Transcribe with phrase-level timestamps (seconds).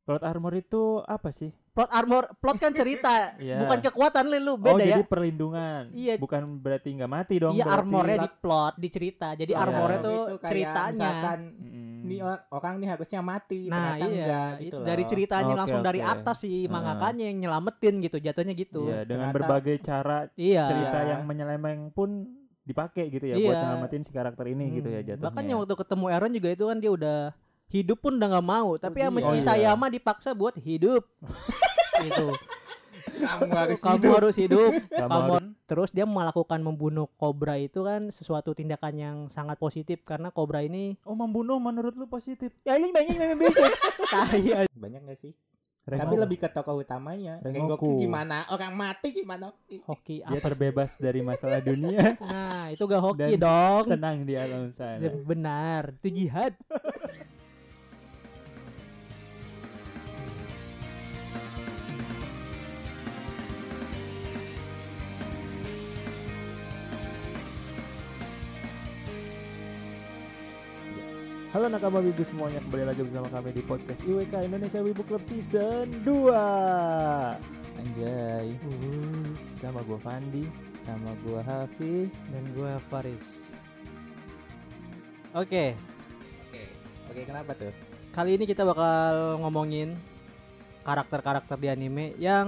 [0.00, 1.52] Plot armor itu apa sih?
[1.70, 3.62] Plot armor, plot kan cerita, Iya.
[3.62, 4.96] bukan kekuatan Lin, lu oh beda ya.
[4.96, 5.82] jadi perlindungan.
[5.92, 6.14] Iya.
[6.16, 7.54] Bukan berarti nggak mati dong.
[7.54, 9.28] Iya armornya di plot, di cerita.
[9.32, 10.04] Jadi Oh, armornya iya.
[10.04, 10.90] tuh Itu ceritanya.
[10.90, 12.00] Misalkan Mm.
[12.02, 15.08] ini or- orang nih harusnya mati, Nah ternyata iya, enggak itu gitu dari loh.
[15.08, 16.10] ceritanya Oke, langsung dari oke.
[16.10, 16.60] atas si Ah.
[16.66, 18.82] mangakanya yang nyelamatin gitu, jatuhnya gitu.
[18.84, 20.64] Iya, dengan Ternyata- berbagai cara Iya.
[20.66, 21.08] cerita Iya.
[21.08, 22.08] yang menyeleweng pun
[22.60, 23.46] dipakai gitu ya Iya.
[23.46, 25.26] buat nyelamatin si karakter ini gitu ya Hmm, jatuhnya.
[25.28, 27.18] Bahkan yang waktu ketemu Aaron juga itu kan dia udah
[27.70, 29.46] hidup pun udah nggak mau, tapi sama Oh, si iya.
[29.46, 31.06] Sayama dipaksa buat hidup.
[32.04, 32.34] gitu.
[33.12, 34.12] Kamu harus Kamu hidup.
[34.14, 34.70] harus hidup.
[34.88, 40.02] Kamu kamu- harus- Terus dia melakukan membunuh kobra itu kan sesuatu tindakan yang sangat positif
[40.02, 42.50] karena kobra ini Oh membunuh menurut lu positif?
[42.60, 43.70] ya ini banyak yang bisa.
[44.10, 45.30] Tai Banyak gak sih?
[45.80, 46.02] Rengoku.
[46.02, 47.38] Tapi lebih ke tokoh utamanya.
[47.40, 47.86] Rengoku.
[47.86, 48.44] Rengoku gimana?
[48.48, 49.54] Orang mati gimana?
[49.84, 50.44] hoki dia apa?
[50.44, 53.84] terbebas dari masalah dunia, Nah, itu gak hoki Dan dong.
[53.88, 55.06] tenang di alam sana.
[55.20, 56.52] Benar, itu jihad.
[71.50, 75.90] Halo nakama wibu semuanya kembali lagi bersama kami di podcast IWK Indonesia Wibu Club Season
[76.06, 76.30] 2
[77.74, 78.54] Anjay
[79.50, 80.46] Sama gua Fandi
[80.78, 82.14] Sama gua Hafiz.
[82.30, 83.50] Dan gue Faris.
[85.34, 85.74] Oke,
[86.46, 86.62] Oke.
[87.10, 87.74] Oke, kenapa tuh?
[88.14, 89.98] kali ini kita bakal ngomongin
[90.86, 92.46] karakter-karakter di anime yang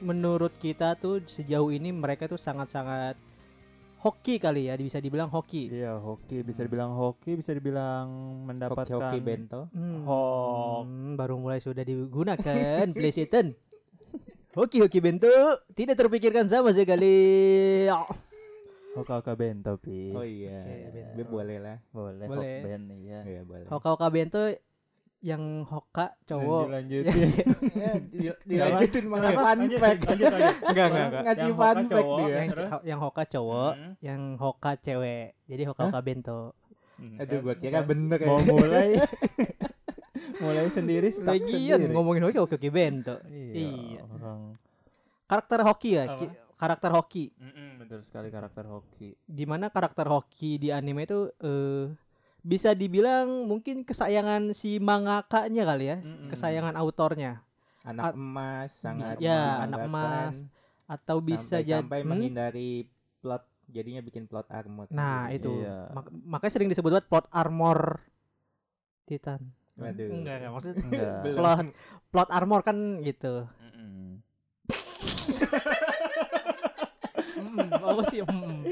[0.00, 3.20] menurut kita tuh sejauh ini mereka tuh sangat-sangat
[4.00, 5.68] hoki kali ya, bisa dibilang hoki.
[5.68, 8.08] Iya hoki bisa dibilang hoki bisa dibilang
[8.48, 9.68] mendapatkan Hoki-hoki bento.
[9.76, 10.80] Hmm, Hok.
[11.20, 13.52] baru mulai sudah digunakan PlayStation.
[14.56, 17.86] Hoki-hoki bentuk tidak terpikirkan sama sekali.
[18.90, 20.66] Hoka-hoka bento pi Oh iya.
[20.66, 21.14] Oke, bento.
[21.14, 21.76] Gue boleh lah.
[21.94, 22.56] Boleh, Boleh.
[22.58, 23.66] Hok band iya Iya, boleh.
[23.70, 24.58] Hoka-hoka bentuk
[25.20, 26.64] yang hoka cowok.
[26.70, 27.28] Lanjutin
[27.72, 30.00] Ya, di- dilanjutin malah Lanjut, fun lanjut, fact.
[30.02, 30.56] lanjut, lanjut.
[30.70, 31.22] Enggak, enggak, enggak.
[31.22, 32.32] Ngasih Yang fun Hoka fact cowok, dia.
[32.32, 32.48] yang,
[32.82, 33.92] yang hoka cowok, Hmm.
[34.00, 35.26] yang hoka cewek.
[35.44, 36.40] Jadi hoka-hoka bento.
[36.96, 37.16] Hmm.
[37.16, 38.26] Aduh, gua kira bener ya.
[38.26, 38.88] mau mulai
[40.42, 41.92] mulai sendiri stuck Lagian sendiri.
[41.92, 43.16] ngomongin hoki hoki hoki bento.
[43.26, 44.02] Iya, Iya.
[44.06, 44.40] orang
[45.22, 46.26] Karakter hoki ya, Apa?
[46.56, 47.30] karakter hoki.
[47.78, 51.86] Betul sekali karakter hoki Di mana karakter hoki di anime itu eh
[52.40, 56.28] bisa dibilang mungkin kesayangan si mangakanya kali ya, Mm-mm.
[56.32, 57.44] kesayangan autornya
[57.80, 60.36] Anak At- emas sangat ya, anak emas.
[60.84, 62.08] atau bisa jadi sampai hmm?
[62.12, 62.84] menghindari
[63.24, 63.40] plot
[63.72, 64.84] jadinya bikin plot armor.
[64.92, 65.64] Nah, itu.
[65.64, 65.88] Iya.
[65.96, 68.04] Mak- makanya sering disebut buat plot armor
[69.08, 69.48] Titan.
[69.80, 70.12] Waduh.
[70.12, 71.12] Enggak, enggak maksud Enggak.
[71.40, 71.66] Plot
[72.12, 73.48] plot armor kan gitu.
[73.48, 74.20] Mm-mm.
[77.40, 78.20] Mm, apa sih?
[78.20, 78.68] Mm.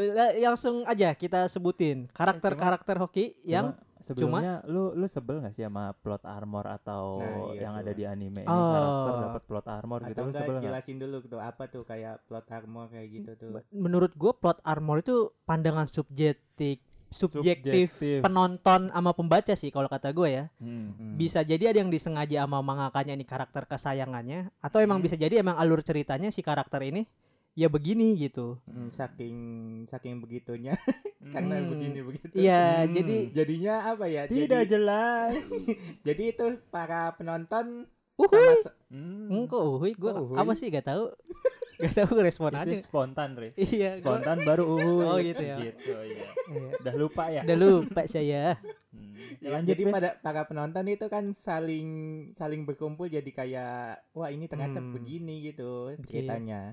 [0.00, 3.74] Eh, Langsung aja kita sebutin karakter-karakter hoki yang
[4.08, 7.82] Cuma sebelumnya lu lu sebel gak sih sama plot armor atau Nah, iya yang tuh.
[7.82, 8.72] ada di anime ini Oh.
[8.72, 10.64] karakter dapat plot armor gitu Atau lu enggak sebel gak?
[10.64, 13.50] jelasin dulu tuh apa tuh kayak plot armor kayak gitu tuh.
[13.70, 16.80] menurut gue plot armor itu pandangan subjektif
[17.10, 18.20] subjektif Subjektif.
[18.20, 20.92] penonton sama pembaca sih kalau kata gue ya Hmm.
[20.94, 21.14] Hmm.
[21.14, 25.04] bisa jadi ada yang disengaja sama mangakanya ini karakter kesayangannya atau emang Hmm.
[25.04, 27.04] bisa jadi emang alur ceritanya si karakter ini
[27.58, 29.36] ya begini gitu Hmm, saking
[29.84, 30.78] saking begitunya
[31.34, 31.68] karena Hmm.
[31.68, 32.34] begini begitu.
[32.36, 32.94] iya Hmm.
[32.94, 34.22] jadi Jadinya apa ya?
[34.24, 35.34] Tidak Jadi, jelas.
[36.06, 39.26] jadi itu para penonton uhuy sama se- Hmm.
[39.28, 40.38] engkau uhuy gue Oh, uhuy.
[40.38, 41.10] apa sih gak tahu
[41.82, 43.54] gak tahu respon Itu aja spontan, Re.
[43.56, 45.04] iya gua- Spontan baru uhuy.
[45.04, 45.56] Oh, gitu ya.
[45.60, 46.26] Gitu, iya.
[46.48, 46.68] iya.
[46.76, 47.42] Udah lupa ya?
[47.42, 48.54] udah lupa saya
[48.88, 49.14] Hmm.
[49.38, 49.92] Ya, Lanjut, jadi Bes.
[49.92, 51.88] pada para penonton itu kan saling
[52.32, 53.76] saling berkumpul jadi kayak
[54.10, 54.90] wah ini ternyata Hmm.
[54.90, 56.72] begini gitu ceritanya.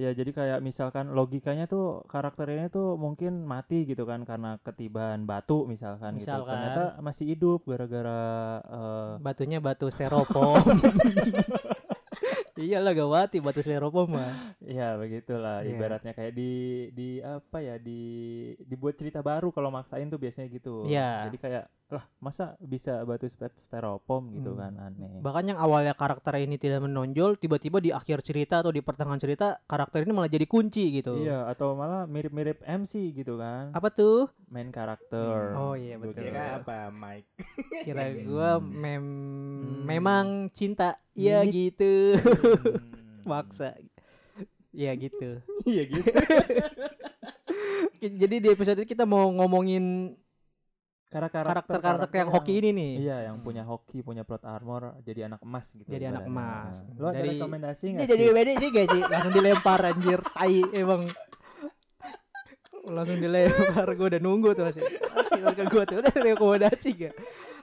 [0.00, 5.68] Ya jadi kayak misalkan logikanya tuh karakternya tuh mungkin mati gitu kan karena ketiban batu
[5.68, 6.24] misalkan, gitu.
[6.24, 6.56] Misalkan.
[6.56, 8.20] Ternyata masih hidup gara-gara
[8.64, 10.64] eh, batunya batu styrofoam
[12.60, 15.72] iyalah gawati batu styrofoam mah ya begitulah Iya.
[15.72, 16.52] ibaratnya kayak di
[16.92, 18.00] di apa ya di
[18.60, 20.84] dibuat cerita baru kalau maksain tuh biasanya gitu.
[20.84, 21.28] Iya.
[21.28, 24.60] Jadi kayak lah masa bisa batu spet styrofoam gitu Hmm.
[24.60, 25.18] kan aneh.
[25.18, 29.58] bahkan yang awalnya karakter ini tidak menonjol tiba-tiba di akhir cerita atau di pertengahan cerita
[29.60, 33.70] karakter ini malah jadi kunci gitu Iya atau malah mirip-mirip MC gitu kan.
[33.70, 35.54] apa tuh Main karakter.
[35.54, 37.28] oh iya Gua betul kira apa Mike?
[37.84, 38.70] kira gua Hmm.
[38.70, 39.06] mem
[39.60, 39.82] Hmm.
[39.84, 41.74] memang cinta iya Mimik.
[41.74, 43.26] gitu Hmm.
[43.26, 43.74] maksa
[44.70, 46.06] Iya gitu Iya gitu.
[47.98, 50.14] Ki- jadi di episode ini kita mau ngomongin
[51.10, 53.44] karakter-karakter yang hoki ini nih Iya, yang Hmm.
[53.44, 55.84] punya hoki, punya plot armor, jadi anak emas gitu.
[55.84, 56.86] Jadi anak emas.
[56.94, 59.02] Lu ada Dari- rekomendasi nggak jadi beda sih gak sih?
[59.04, 61.02] Langsung dilempar anjir Tai emang
[62.80, 67.14] Langsung dilempar Gue udah nunggu tuh masih Masih ke gue tuh Udah rekomendasi gak?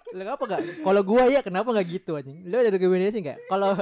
[0.08, 0.62] Lah kenapa enggak?
[0.82, 2.48] Kalau gua ya kenapa enggak gitu anjing?
[2.48, 3.40] Lu ada rekomendasi enggak?
[3.44, 3.76] Kalau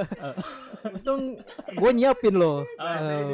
[0.97, 1.37] untung
[1.77, 2.65] gua nyiapin loh.
[2.73, 3.25] Bahasanya Eh,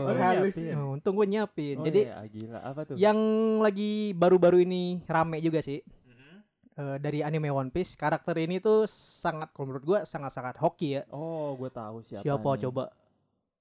[0.44, 0.76] nyiapin.
[0.76, 1.76] oh, untung gua nyiapin.
[1.80, 2.96] Oh, Jadi iya, gila apa tuh?
[3.00, 3.16] yang
[3.64, 5.80] lagi baru-baru ini rame juga sih.
[6.82, 11.04] Eh, dari anime One Piece karakter ini tuh sangat kalau menurut gua sangat-sangat hoki ya.
[11.14, 12.26] Oh, gue tahu siapa.
[12.26, 12.60] Siapa nih.
[12.66, 12.84] coba?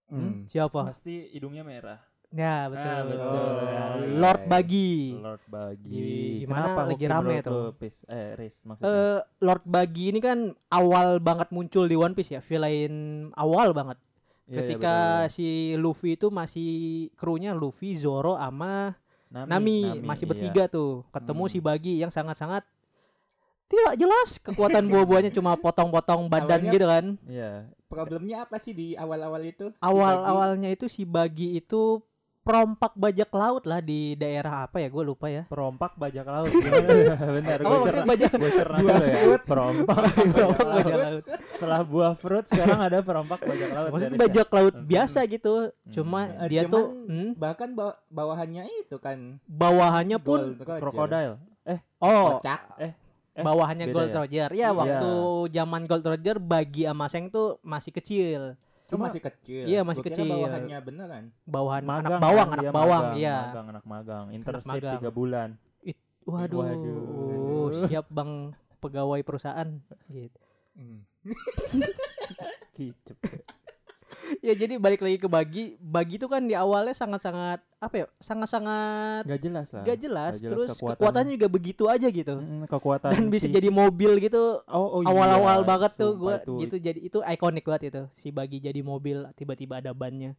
[0.09, 0.49] Hmm.
[0.49, 0.81] Siapa?
[0.89, 2.01] Pasti hidungnya merah.
[2.31, 2.95] Ya betul.
[2.95, 3.27] Ah, betul.
[3.27, 4.51] Oh, Lord iya.
[4.51, 4.91] Bagi.
[5.19, 5.91] Lord Bagi.
[5.91, 7.75] Di- gimana Kenapa lagi rame tuh?
[7.75, 7.97] Pis?
[8.07, 8.87] Eh, Riz maksudnya.
[8.87, 10.39] Eh Lord Bagi ini kan
[10.71, 12.95] awal banget muncul di One Piece ya, villain
[13.35, 13.99] awal banget.
[14.47, 14.97] Iya, iya, Ketika
[15.27, 15.47] betul, si
[15.79, 16.71] Luffy itu masih
[17.19, 18.95] krunya Luffy, Zoro sama
[19.27, 19.47] betul.
[19.51, 20.31] Nami, masih iya.
[20.31, 21.03] bertiga tuh.
[21.11, 21.53] Ketemu Hmm.
[21.55, 22.63] si Bagi yang sangat-sangat
[23.71, 27.05] tidak jelas kekuatan buah-buahnya cuma potong-potong badan Awalnya- gitu kan.
[27.25, 27.53] Iya.
[27.87, 29.71] Problemnya apa sih di awal-awal itu?
[29.79, 32.03] Awal-awalnya itu si Bagi itu
[32.41, 34.89] perompak bajak laut lah di daerah apa ya?
[34.89, 35.43] Gue lupa ya.
[35.45, 36.51] Perompak bajak laut.
[36.51, 38.07] Bentar, Apa gue cerna.
[38.09, 39.17] bajak Gue cerna Buah dulu ya.
[39.17, 39.43] fruit.
[39.45, 41.25] Perompak perompak bajak laut?
[41.45, 43.89] Setelah buah fruit sekarang ada perompak bajak laut.
[43.93, 44.87] Maksudnya bajak laut Hmm.
[44.89, 45.55] biasa gitu.
[45.69, 45.91] Hmm.
[45.93, 50.41] Cuma Eh, dia cuman tuh hmm, Bahkan bawa- bawahannya itu kan bawahannya pun.
[50.59, 51.39] Krokodil.
[51.99, 52.61] oh Kocak.
[52.79, 52.93] Eh,
[53.43, 54.17] bawahannya beda Gold ya?
[54.17, 54.49] Roger.
[54.51, 54.69] Ya Iya.
[54.73, 55.11] waktu
[55.51, 58.41] zaman Gold Roger bagi sama Seng tuh masih kecil.
[58.85, 59.65] Itu Cuma- masih kecil.
[59.65, 60.31] Iya, masih Gua kira kecil.
[60.33, 61.25] bawahannya beneran.
[61.45, 63.37] Bawahan anak Magang bawang, kan, anak dia bawang, magang, iya.
[63.41, 64.25] Magang anak magang.
[64.31, 64.95] Internship magang.
[64.99, 65.49] tiga bulan.
[66.21, 67.71] Waduh, Waduh.
[67.87, 68.31] siap bang
[68.79, 69.69] pegawai perusahaan.
[70.07, 70.39] Gitu.
[70.75, 71.01] Hmm.
[72.75, 73.17] Kicep.
[74.39, 79.27] Ya jadi balik lagi ke bagi, bagi itu kan di awalnya sangat-sangat apa ya, sangat-sangat
[79.27, 79.83] Gak jelas lah.
[79.83, 80.33] gak jelas.
[80.37, 80.95] Nggak jelas Terus kekuatannya.
[80.95, 82.35] kekuatannya juga begitu aja gitu.
[82.39, 84.63] Mm, kekuatan Dan bisa jadi mobil gitu.
[84.65, 86.53] oh, oh iya, Awal-awal banget tuh itu.
[86.69, 88.03] gitu jadi itu ikonik banget itu.
[88.15, 90.39] Si bagi jadi mobil tiba-tiba ada bannya.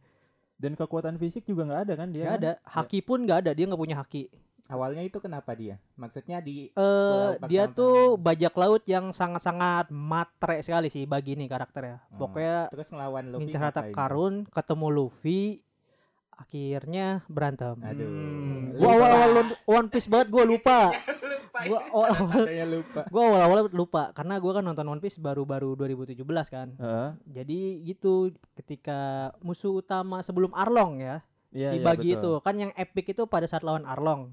[0.56, 2.22] Dan kekuatan fisik juga nggak ada kan dia?
[2.22, 2.38] Gak kan?
[2.38, 4.30] ada, haki pun gak ada, dia nggak punya haki.
[4.72, 5.76] Awalnya itu kenapa dia?
[5.94, 11.44] Maksudnya di Eh Pulau dia tuh bajak laut yang sangat-sangat matre sekali sih bagi ini
[11.44, 12.00] karakternya.
[12.08, 12.16] Hmm.
[12.16, 15.60] Pokoknya terus ngelawan Luffy ngincar harta karun, ketemu Luffy,
[16.32, 17.76] akhirnya berantem.
[17.78, 18.08] Aduh.
[18.08, 18.96] Hmm, Gua Lupa.
[18.96, 19.30] awal-awal
[19.68, 20.78] One- Piece banget gua lupa.
[21.68, 23.00] gua awal-awal Saya lupa.
[23.06, 26.16] gua awal-awal lupa karena gua kan nonton One Piece baru-baru 2017
[26.48, 26.68] kan.
[26.74, 27.08] Heeh.
[27.30, 29.00] Jadi gitu ketika
[29.38, 31.20] musuh utama sebelum Arlong ya,
[31.52, 32.18] Iya, si iya, Bagi betul.
[32.18, 34.32] itu kan yang epic itu pada saat lawan Arlong.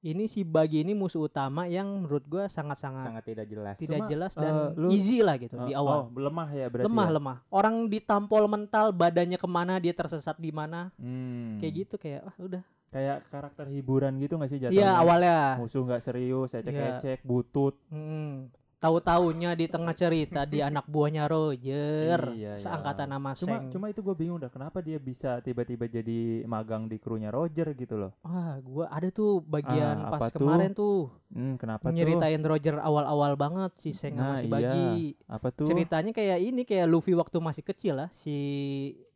[0.00, 3.76] Ini si Bagi ini musuh utama yang menurut gua sangat-sangat Sangat tidak jelas.
[3.76, 5.96] tidak Cuma, jelas eh, dan lu- easy lah gitu di Oh, awal.
[6.08, 6.88] Oh, lemah ya berarti.
[6.88, 7.12] lemah ya?
[7.12, 7.36] lemah.
[7.52, 11.60] Orang ditampol mental, badannya ke mana, dia tersesat di mana, Hmm.
[11.60, 12.62] kayak gitu kayak ah udah.
[12.88, 14.80] Kayak karakter hiburan gitu nggak sih jatuhnya?
[14.80, 15.38] Iya awalnya.
[15.60, 17.76] Musuh nggak serius, ecek-ecek, butut.
[17.86, 18.48] Hmm.
[18.80, 22.52] Tahu-taunya di tengah cerita di anak buahnya Roger, Iya, iya.
[22.56, 23.68] seangkatan nama Cuma Seng.
[23.68, 28.00] cuma itu gue bingung dah kenapa dia bisa tiba-tiba jadi magang di krunya Roger gitu
[28.00, 28.16] loh.
[28.24, 30.40] Wah, gua ada tuh bagian Ah, pas tuh?
[30.40, 31.94] kemarin tuh, Hmm, kenapa tuh?
[31.94, 34.52] nyeritain Roger awal-awal banget si Seng Nah, sama si iya.
[34.56, 34.90] Bagi.
[35.28, 35.68] Apa tuh?
[35.68, 38.32] Ceritanya kayak ini kayak Luffy waktu masih kecil lah, si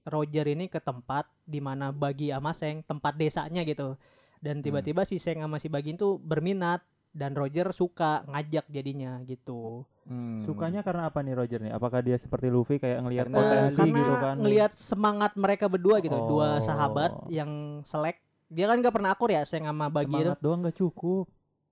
[0.05, 3.96] Roger ini ke tempat di mana Bagi sama Seng, tempat desanya gitu.
[4.44, 4.64] Dan Hmm.
[4.69, 6.84] tiba-tiba si Seng sama si Bagi itu berminat
[7.14, 9.87] dan Roger suka ngajak jadinya gitu.
[10.05, 10.43] Hmm.
[10.43, 11.72] Sukanya karena apa nih Roger nih?
[11.72, 14.37] Apakah dia seperti Luffy kayak ngelihat potensi karena gitu kan?
[14.37, 16.61] ngelihat semangat mereka berdua gitu, dua Oh.
[16.61, 17.49] sahabat yang
[17.82, 18.19] selek.
[18.46, 20.20] Dia kan gak pernah akur ya, Seng sama Bagi itu.
[20.20, 21.25] Semangat doang nggak cukup.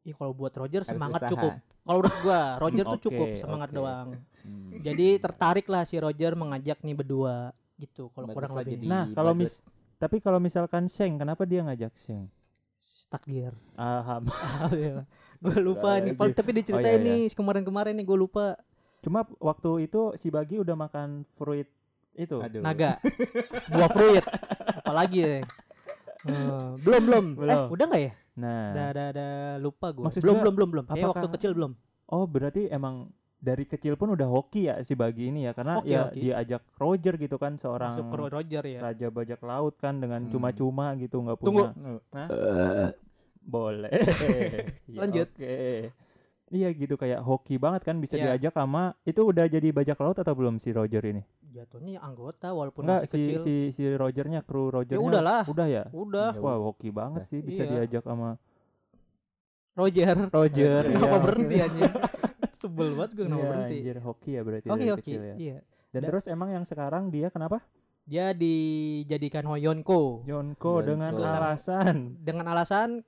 [0.02, 1.30] Ih, kalau buat Roger Harus semangat usaha.
[1.30, 1.52] cukup.
[1.82, 3.76] Kalau menurut gua, Roger tuh cukup semangat oke.
[3.76, 4.08] doang.
[4.40, 4.70] Hmm.
[4.80, 9.34] Jadi tertarik lah si Roger mengajak nih berdua gitu kalau kurang lebih jadi Nah, kalau
[9.34, 9.58] mis
[9.98, 12.26] tapi kalau misalkan Sheng, kenapa dia ngajak Sheng?
[13.06, 13.52] takdir.
[13.76, 14.24] Aham.
[15.42, 18.54] Gue lupa nih, Pal- tapi diceritain Oh, iya, nih kemarin-kemarin nih gue lupa.
[19.00, 21.66] Cuma waktu itu si Bagi udah makan fruit
[22.12, 22.38] itu.
[22.38, 22.60] Aduh.
[22.60, 23.02] Naga,
[23.72, 24.22] buah fruit,
[24.78, 25.30] apalagi ya?
[26.22, 28.12] Eh, belum belum, Eh, udah nggak ya?
[28.32, 30.06] Nah, Ada ada ada lupa gue.
[30.06, 30.84] Maksud Belum belum belum belum.
[30.88, 31.72] Ya waktu apakah- kecil belum.
[32.06, 35.90] oh berarti emang dari kecil pun udah hoki ya si Bagi ini ya karena Hoki,
[35.90, 36.20] ya hoki.
[36.20, 38.78] dia ajak Roger gitu kan seorang Masuk Roger ya.
[38.80, 40.30] raja bajak laut kan dengan Hmm.
[40.30, 41.66] cuma-cuma gitu nggak Tunggu.
[41.68, 42.28] punya Hah?
[43.42, 43.90] Boleh
[44.86, 45.28] Ya, Lanjut.
[45.30, 45.56] oke
[46.48, 48.34] iya gitu kayak hoki banget kan bisa Iya.
[48.34, 52.82] diajak sama itu udah jadi bajak laut atau belum si Roger ini Jatuhnya anggota walaupun
[52.82, 53.40] enggak masih si kecil.
[53.40, 55.42] si si Rogernya kru Rogernya udahlah.
[55.44, 57.84] udah ya Udah, Ya wah hoki banget sih bisa Iya.
[57.84, 58.36] diajak sama
[59.74, 60.28] Roger.
[60.28, 61.92] Roger Kenapa iya, berhenti anjing?
[62.60, 63.76] Sebel banget gue kenapa Iya, berhenti.
[63.80, 65.00] anjir, hoki ya berarti Oke dari oke.
[65.02, 65.58] kecil ya Iya.
[65.90, 67.58] dan Da- terus emang yang sekarang dia kenapa
[68.02, 70.72] Dia dijadikan Hoyonko Yonko Yonko.
[70.82, 73.06] dengan alasan dengan alasan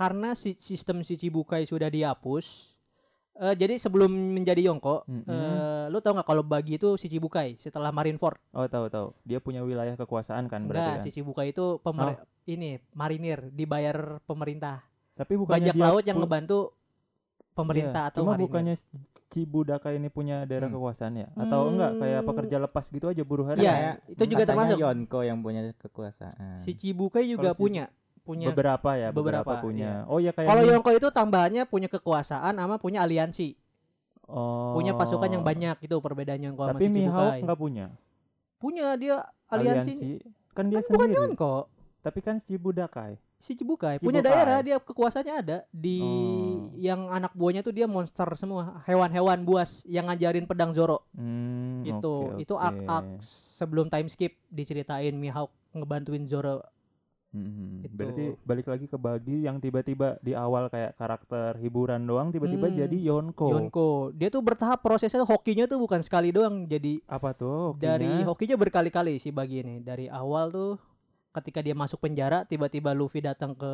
[0.00, 2.72] karena si sistem Shichibukai sudah dihapus.
[3.36, 5.24] Eh, jadi sebelum menjadi Yonko, Mm-mm.
[5.26, 8.40] eh, lu tau nggak kalau bagi itu Shichibukai setelah Marineford?
[8.50, 12.80] oh tahu tahu dia punya wilayah kekuasaan kan berarti Enggak, kan Shichibukai itu pemer ini
[12.92, 14.80] marinir dibayar pemerintah.
[15.14, 16.72] tapi bukannya Bajak dia laut yang ngebantu
[17.52, 18.46] pemerintah Iya, atau cuma marinir.
[18.48, 18.74] bukannya
[19.30, 20.76] Cibudaka ini punya daerah Hmm.
[20.76, 21.28] kekuasaan ya?
[21.32, 22.28] Atau enggak kayak Hmm.
[22.28, 23.62] pekerja lepas gitu aja buruh harian?
[23.62, 23.76] Iya,
[24.10, 24.76] itu juga termasuk.
[24.76, 26.58] Yonko yang punya kekuasaan.
[26.58, 27.62] Si Cibukai juga Kalau si-
[28.22, 29.90] punya punya Beberapa ya, beberapa, Beberapa, punya.
[30.06, 30.70] Oh ya kayak Kalau ini.
[30.72, 33.56] Yonko itu tambahannya punya kekuasaan sama punya aliansi.
[34.26, 34.76] oh.
[34.76, 37.86] Punya pasukan yang banyak itu perbedaannya Yonko sama Tapi si Mihawk enggak punya.
[38.60, 39.16] Punya dia
[39.48, 39.92] aliansi.
[39.96, 40.10] Aliansi.
[40.52, 41.20] Kan dia Kan bukan sendiri.
[41.32, 41.54] Yonko.
[42.00, 42.36] Tapi kan.
[42.40, 43.56] Si Cibukai Si
[44.04, 44.36] punya Cibukai.
[44.36, 46.68] daerah dia kekuasaannya ada di Oh.
[46.76, 51.08] yang anak buahnya tuh dia monster semua, hewan-hewan buas yang ngajarin pedang Zoro.
[51.16, 52.60] Hmm, itu oke, itu oke.
[52.60, 53.08] arc-arc
[53.56, 56.60] sebelum time skip diceritain Mihawk ngebantuin Zoro.
[57.30, 57.86] Mhm.
[57.86, 57.94] Itu.
[57.94, 62.76] Berarti balik lagi ke Bagi yang tiba-tiba di awal kayak karakter hiburan doang tiba-tiba Hmm,
[62.76, 63.48] jadi Yonko.
[63.48, 63.90] Yonko.
[64.12, 67.74] Dia tuh bertahap prosesnya hokinya tuh bukan sekali doang jadi Apa tuh?
[67.76, 68.26] dari hokinya?
[68.26, 69.78] hokinya berkali-kali si Bagi ini.
[69.78, 70.72] Dari awal tuh
[71.30, 73.72] ketika dia masuk penjara tiba-tiba Luffy datang ke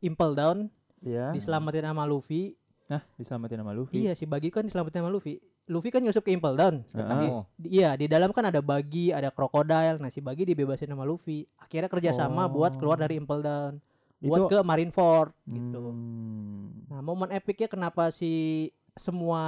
[0.00, 0.58] Impel Down
[0.98, 1.28] ya.
[1.30, 2.56] diselamatin sama Luffy.
[2.84, 4.00] Nah, diselamatin sama Luffy.
[4.00, 5.40] Iya si Bagi kan diselamatin sama Luffy.
[5.64, 6.84] Luffy kan nyusup ke Impel Down.
[6.86, 7.48] Ketemu.
[7.58, 9.96] Iya, di dalam kan ada Bagi, ada Crocodile.
[9.96, 11.48] Nah, si Bagi dibebasin sama Luffy.
[11.56, 13.02] Akhirnya kerjasama buat keluar Oh.
[13.02, 13.74] dari Impel Down.
[14.20, 15.80] Buat Itu- ke Marineford gitu.
[15.88, 16.84] Hmm.
[16.86, 19.42] Nah, momen epicnya kenapa si semua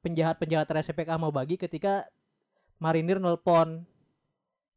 [0.00, 2.04] penjahat-penjahat RSPK mau bagi ketika
[2.76, 3.84] marinir nelpon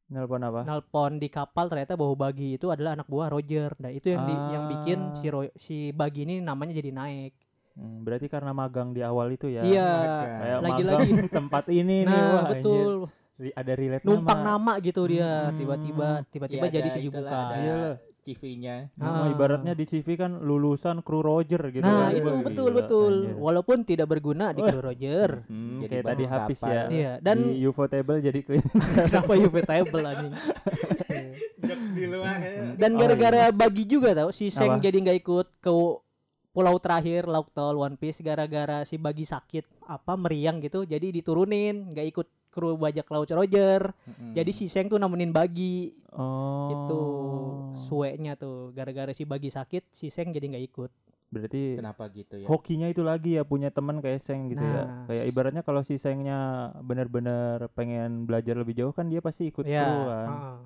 [0.07, 0.61] Nelpon apa?
[0.63, 3.77] nelpon di kapal ternyata bahwa bagi itu adalah anak buah Roger.
[3.77, 5.13] Nah, itu yang di- yang bikin Ah.
[5.13, 7.33] si Ro- si bagi ini namanya jadi naik.
[7.79, 9.63] Hmm, berarti karena magang di awal itu ya.
[9.63, 9.91] Iya.
[10.35, 11.11] Kayak Lagi-lagi.
[11.31, 12.05] tempat ini nih.
[12.05, 12.51] Nah, wah, anjir.
[12.53, 12.91] betul.
[13.39, 15.55] Ri- Ada relate Numpang nama gitu dia Hmm.
[15.55, 17.95] tiba-tiba tiba-tiba Iya, jadi si Iya lah.
[18.19, 18.91] CV-nya.
[18.93, 19.31] Nah, Ah.
[19.31, 22.19] ibaratnya di CV kan lulusan kru Roger gitu Nah, kan.
[22.19, 23.13] itu Wah, betul gila, betul.
[23.15, 23.35] anjir.
[23.39, 24.69] Walaupun tidak berguna di Wah.
[24.69, 25.29] Crew Roger.
[25.47, 26.83] Hmm, Jadi kayak tadi habis ya.
[26.91, 28.65] Iya, dan di UFO table jadi clean.
[29.07, 30.33] kenapa UV table anjing.
[31.89, 32.37] Di luar.
[32.37, 32.75] ya.
[32.75, 33.51] Dan Oh, gara-gara iya.
[33.51, 34.83] bagi juga tau si Seng Apa?
[34.83, 35.71] jadi nggak ikut ke
[36.59, 41.95] pulau terakhir Lauk Tol One Piece gara-gara si bagi sakit apa meriang gitu jadi diturunin
[41.95, 44.35] nggak ikut kru bajak laut Roger Mm-mm.
[44.35, 46.67] jadi si Seng tuh nemenin bagi Oh.
[46.67, 47.01] itu
[47.79, 50.91] suenya tuh gara-gara si bagi sakit si Seng jadi nggak ikut
[51.29, 52.47] Berarti kenapa gitu ya?
[52.49, 54.83] hokinya itu lagi ya punya teman kayak Seng gitu ya.
[54.83, 55.05] Nah.
[55.05, 56.39] Kayak ibaratnya kalau si Sengnya
[56.81, 60.27] bener-bener pengen belajar lebih jauh kan dia pasti ikut ya kru kan.
[60.27, 60.57] heeh.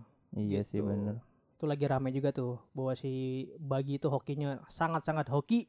[0.41, 0.87] Iya sih Gitu.
[0.87, 1.19] bener.
[1.63, 3.11] Itu lagi rame juga tuh bahwa si
[3.55, 5.63] bagi itu hokinya sangat-sangat hoki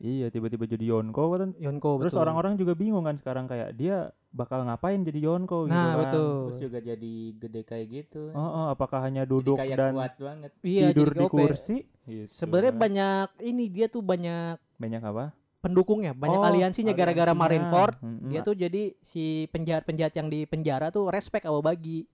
[0.00, 1.50] Iya tiba-tiba jadi Yonko kan.
[1.54, 5.94] Yonko Terus orang-orang juga bingung kan sekarang kayak dia bakal ngapain jadi Yonko gitu nah
[5.94, 6.00] kan.
[6.02, 8.22] betul Terus juga jadi gede kayak gitu.
[8.32, 10.50] Oh, oh, apakah hanya Jadi duduk kayak dan kuat banget.
[10.64, 11.32] iya tidur jadi di OP.
[11.36, 11.76] kursi?
[12.08, 15.24] Gitu sebenarnya banyak ini dia tuh banyak banyak apa?
[15.60, 17.32] pendukungnya banyak Oh, aliansinya gara-gara.
[17.32, 18.28] Marineford Mm-mm.
[18.28, 22.04] dia tuh jadi si penjahat-penjahat yang di penjara tuh respect sama Bagi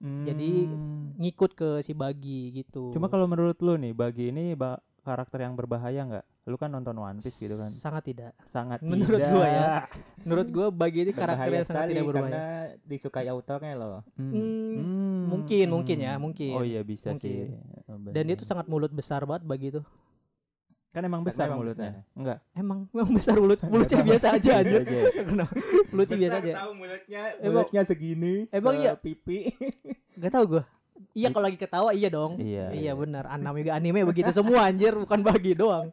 [0.00, 1.12] jadi Hmm.
[1.14, 5.52] ngikut ke si Bagi gitu Cuma kalau menurut lu nih, bagi ini ba- karakter yang
[5.52, 6.26] berbahaya nggak?
[6.42, 7.68] Lu kan nonton One Piece gitu kan.
[7.68, 9.28] sangat tidak Sangat Menurut tidak.
[9.30, 9.66] gua ya.
[10.24, 12.44] menurut gua Bagi ini karakter Berbahaya yang sangat tidak berbahaya karena
[12.82, 14.00] disukai autornya loh.
[14.14, 14.30] Hmm.
[14.30, 15.20] Hmm, Hmm.
[15.28, 16.22] mungkin, mungkin ya, Hmm.
[16.22, 16.52] mungkin.
[16.54, 17.28] Oh iya bisa Mungkin.
[17.28, 17.52] sih.
[18.10, 19.80] Dan dia tuh sangat mulut besar banget Bagi itu
[20.90, 21.90] kan emang Karena besar emang mulutnya.
[21.94, 22.18] besar.
[22.18, 22.38] Enggak.
[22.52, 24.78] emang emang besar mulut mulutnya biasa aja aja.
[25.22, 25.52] Kenapa?
[25.94, 28.92] mulutnya biasa aja tahu mulutnya, mulutnya segini, emang iya?
[28.98, 29.54] pipi.
[30.20, 30.64] Gak tau gua
[31.16, 32.76] Iya kalau lagi ketawa iya dong Iya.
[32.76, 35.88] Iya benar Anam juga anime begitu semua anjir Bukan bagi doang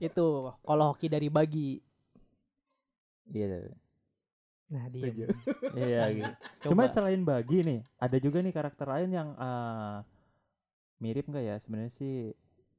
[0.00, 1.84] Itu Kalau hoki dari bagi
[3.28, 3.68] Iya.
[4.72, 5.28] Nah Setuju.
[5.28, 6.32] diem Iya gitu.
[6.72, 10.00] Cuma selain bagi nih, ada juga nih karakter lain yang ah,
[10.98, 11.56] mirip nggak ya?
[11.60, 12.32] Sebenarnya sih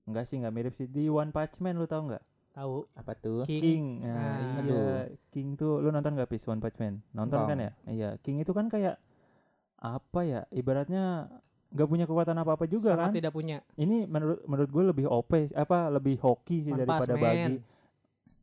[0.10, 2.24] enggak sih nggak mirip sih di One Punch Man lu tau nggak?
[2.50, 3.46] Tahu Apa tuh?
[3.46, 3.86] King, King.
[4.02, 4.36] Nah, Ah.
[4.36, 4.60] iya.
[4.60, 4.82] Aduh.
[5.30, 7.00] King tuh lu nonton gak Pis One Punch Man?
[7.12, 7.72] Nonton kan ya?
[7.86, 8.10] Iya.
[8.20, 8.98] King itu kan kayak
[9.78, 10.42] apa ya?
[10.50, 11.30] Ibaratnya
[11.70, 13.16] nggak punya kekuatan apa-apa juga Sangat kan?
[13.16, 17.22] tidak punya Ini menurut menurut gue lebih OP apa lebih hoki sih One daripada Punch
[17.22, 17.30] Man.
[17.30, 17.56] bagi.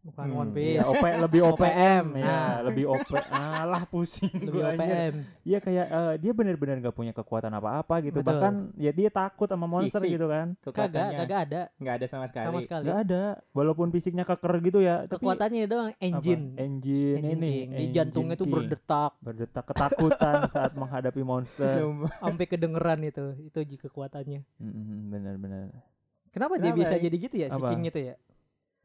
[0.06, 2.54] Bukan Hmm, One Piece OP lebih OPM OPM, ya, nah.
[2.62, 3.10] lebih OP.
[3.26, 4.78] Alah pusing Lebih anjir.
[4.78, 8.22] OPM Iya kayak eh, dia benar-benar gak punya kekuatan apa-apa gitu.
[8.22, 8.30] Betul.
[8.30, 10.14] Bahkan ya dia takut sama monster Fisik.
[10.14, 10.54] gitu kan.
[10.62, 12.46] Kagak Kagak ada nggak ada sama sekali.
[12.46, 13.22] Sama sekali Gak ada.
[13.50, 15.98] Walaupun fisiknya keker gitu ya, tapi Kekuatannya doang apa?
[16.00, 17.50] Engine Engine, Engine ini.
[17.50, 17.66] King.
[17.66, 21.82] Di engine jantungnya tuh berdetak berdetak ketakutan saat menghadapi monster.
[22.16, 25.66] Sampai kedengeran itu Itu ji kekuatannya Mm, Benar-benar.
[26.28, 27.02] Kenapa, dia Kenapa bisa ya?
[27.02, 27.60] jadi gitu ya si?
[27.64, 28.14] King itu ya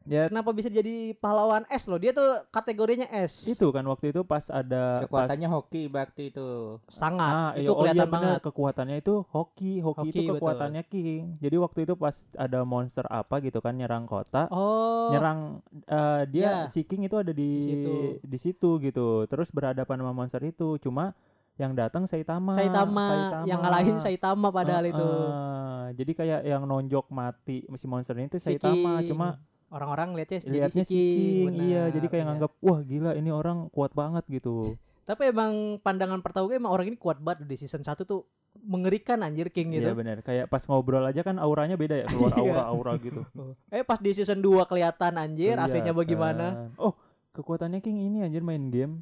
[0.04, 4.22] Ya Kenapa bisa jadi pahlawan S loh Dia tuh kategorinya S itu kan waktu itu
[4.22, 6.48] pas ada Kekuatannya pas, hoki berarti itu.
[6.86, 10.20] Sangat Ah, Itu iya, oh iya kelihatan benar banget kekuatannya itu hoki, hoki, Hoki, itu
[10.22, 10.34] betul.
[10.36, 11.22] kekuatannya king.
[11.38, 16.42] Jadi waktu itu pas ada monster apa gitu kan nyerang kota, Oh nyerang eh, dia
[16.42, 16.54] Ya.
[16.66, 17.94] si king itu ada di Di situ.
[18.22, 19.24] di situ gitu.
[19.26, 20.78] Terus berhadapan sama monster itu.
[20.78, 21.14] Cuma
[21.54, 22.56] yang datang Saitama.
[22.56, 28.16] Saitama, Yang ngalahin Saitama padahal Eh, itu eh, jadi kayak yang nonjok mati si monster
[28.16, 29.08] ini tuh Si Saitama, King.
[29.08, 29.36] cuma
[29.72, 32.28] Orang-orang lihatnya jadi lihatnya si si King, benar, iya jadi kayak iya.
[32.28, 34.76] nganggap wah gila ini orang kuat banget gitu
[35.08, 38.22] Tapi emang pandangan pertama gue emang orang ini kuat banget di season 1 tuh
[38.62, 39.88] mengerikan anjir King gitu.
[39.88, 42.40] Iya benar kayak pas ngobrol aja kan auranya beda ya keluar Iya.
[42.68, 43.24] aura-aura gitu
[43.74, 45.98] Eh pas di season 2 kelihatan anjir aslinya Kelihatan.
[45.98, 46.46] bagaimana.
[46.78, 46.92] oh
[47.32, 49.00] kekuatannya King ini anjir main game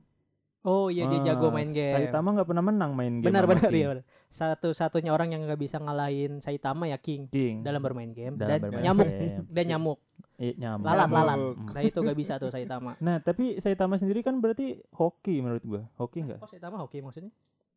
[0.61, 1.97] Oh iya dia jago main game.
[1.97, 4.05] Saitama nggak pernah menang main game benar benar iya benar.
[4.29, 8.61] Satu-satunya orang yang nggak bisa ngalahin Saitama ya King King dalam bermain game Dalam dan
[8.69, 9.41] bermain nyamuk game.
[9.49, 9.99] dan nyamuk.
[10.37, 10.85] Eh, nyamuk.
[10.85, 11.37] Lalat lalat.
[11.41, 11.57] Nyamuk.
[11.73, 12.97] Nah itu gak bisa tuh Saitama.
[12.97, 15.83] Nah, tapi Saitama sendiri kan berarti hoki menurut gua.
[16.01, 16.41] Hoki enggak?
[16.41, 17.29] Oh Saitama hoki maksudnya?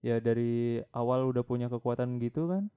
[0.03, 2.67] Ya dari awal udah punya kekuatan gitu kan?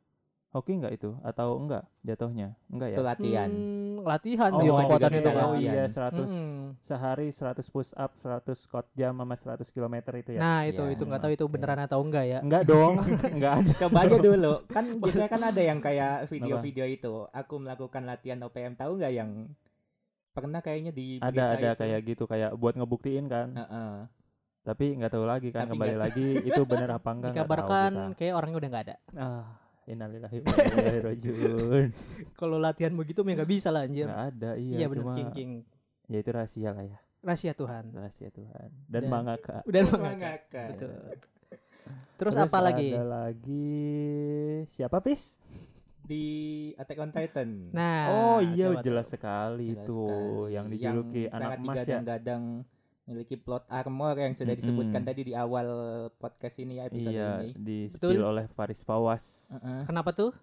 [0.49, 2.57] Hoki enggak itu atau enggak jatuhnya?
[2.67, 2.97] Enggak ya?
[2.97, 3.51] Itu latihan.
[3.51, 5.37] Hmm, latihan Oh, dia juga kekuatannya bisa tuh.
[5.37, 5.75] oh latihan.
[5.75, 6.57] iya 100 Mm-mm.
[6.79, 10.41] sehari 100 push up, 100 squat jam sama 100 km itu ya.
[10.41, 11.53] Nah itu Iya, itu nggak tahu itu oke.
[11.53, 12.39] beneran atau enggak ya.
[12.41, 12.95] Enggak dong,
[13.37, 13.73] enggak ada.
[13.77, 14.53] Coba aja dulu.
[14.67, 17.13] Kan biasanya kan ada yang kayak video-video itu.
[17.31, 19.31] Aku melakukan latihan OPM tahu nggak yang
[20.31, 21.81] pernah kayaknya di Ada berita ada itu.
[21.83, 23.49] kayak gitu kayak buat ngebuktiin kan.
[23.53, 23.93] Heeh.
[24.63, 27.93] Tapi nggak tahu lagi kan Tapi kembali nggak- lagi itu bener apa enggak nggak Dikabarkan
[28.15, 28.97] kayak orangnya udah nggak ada.
[29.13, 29.45] Ah,
[29.87, 31.89] innalillahi wa inna rajiun.
[32.41, 34.07] Kalau latihan begitu mah nggak bisa lah anjir.
[34.07, 35.51] Nggak ada, iya, Iya bener cuma King King.
[36.07, 36.99] ya itu rahasia lah ya.
[37.23, 37.85] Rahasia Tuhan.
[37.91, 39.63] rahasia Tuhan dan, Dan- mangaka.
[39.69, 40.41] Udah Mengangkat.
[40.75, 40.93] Betul.
[42.17, 42.91] Terus, apa lagi?
[42.91, 43.71] Ada lagi
[44.67, 45.39] siapa pis?
[46.03, 46.25] Di
[46.75, 47.51] Attack on Titan.
[47.71, 50.55] Nah, oh iya jelas sekali Jelas itu sekali.
[50.55, 51.83] yang dijuluki Yang anak emas ya.
[51.99, 52.43] digadang-gadang
[53.07, 55.09] memiliki plot armor yang sudah disebutkan Mm-mm.
[55.09, 55.69] tadi di awal
[56.13, 57.51] podcast ini ya episode Iya, ini.
[57.55, 58.11] di Betul.
[58.13, 59.25] spill oleh Faris Fawas.
[59.55, 59.83] Heeh.
[59.87, 60.35] Kenapa tuh?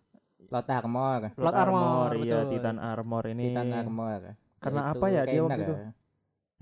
[0.43, 2.43] Plot armor, Plot armor, iya betul.
[2.55, 3.51] Titan armor ini.
[3.51, 4.22] Titan armor.
[4.60, 5.75] Karena Yaitu apa ya dia waktu itu?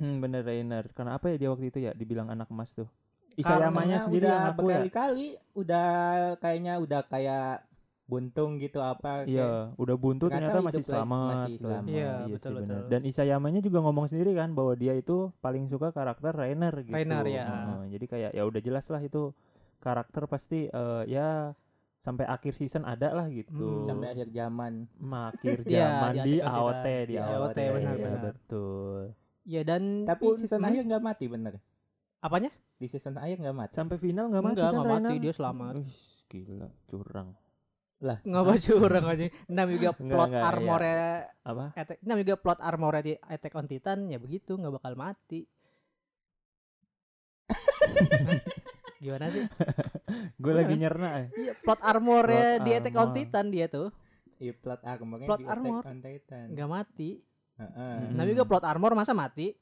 [0.01, 0.85] Hmm, bener Rainer.
[0.89, 2.89] Karena apa ya dia waktu itu ya dibilang anak emas tuh?
[3.31, 4.65] Isayamanya sendiri udah yang ngaku ya.
[4.65, 5.87] berkali-kali udah
[6.37, 7.51] kayaknya udah kayak
[8.11, 11.31] buntung gitu apa kayak- Iya, udah buntu Ternyata masih selamat.
[11.33, 11.61] masih loh.
[11.63, 11.87] selamat.
[11.89, 12.67] Iya, sih betul, bener.
[12.67, 12.89] betul.
[12.89, 16.91] Dan Isayamanya juga ngomong sendiri kan bahwa dia itu paling suka karakter Rainer gitu.
[16.91, 17.45] Rainer, ya.
[17.47, 19.31] Heeh, jadi kayak ya udah jelas lah itu
[19.79, 21.55] karakter pasti eh, ya
[21.95, 23.53] sampai akhir season ada lah gitu.
[23.53, 23.87] Hmm.
[23.87, 24.73] sampai akhir zaman.
[24.97, 27.57] Ma- akhir Iya, zaman di AOT di Di AOT.
[27.57, 28.21] Iya, benar-benar.
[28.27, 29.01] betul.
[29.43, 31.57] Ya dan Tapi pun- season akhir nggak mati bener.
[32.19, 32.51] apanya?
[32.75, 33.73] Di season akhir nggak mati.
[33.73, 35.73] Sampai final nggak mati Enggak, kan nggak mati, dia selamat.
[35.75, 35.93] Wih,
[36.27, 37.29] gila, curang.
[38.01, 39.25] Nggak baca curang aja.
[39.45, 40.49] Nam juga plot enggak, iya.
[40.49, 41.01] armornya
[41.45, 41.65] Apa?
[41.77, 45.45] Attack, nam juga plot armornya di Attack on Titan ya begitu nggak bakal mati.
[49.01, 49.45] Gimana sih?
[50.37, 51.27] Gue lagi nyerna eh.
[51.33, 53.15] Iya, plot armornya Plot di Attack on armor.
[53.17, 53.87] Titan dia tuh
[54.41, 55.83] Iya plot armornya Plot di Attack armor.
[55.85, 56.45] on Titan.
[56.53, 57.09] nggak mati.
[57.61, 57.95] Heeh.
[58.09, 58.13] Mm.
[58.17, 59.53] Nam juga plot armor masa mati?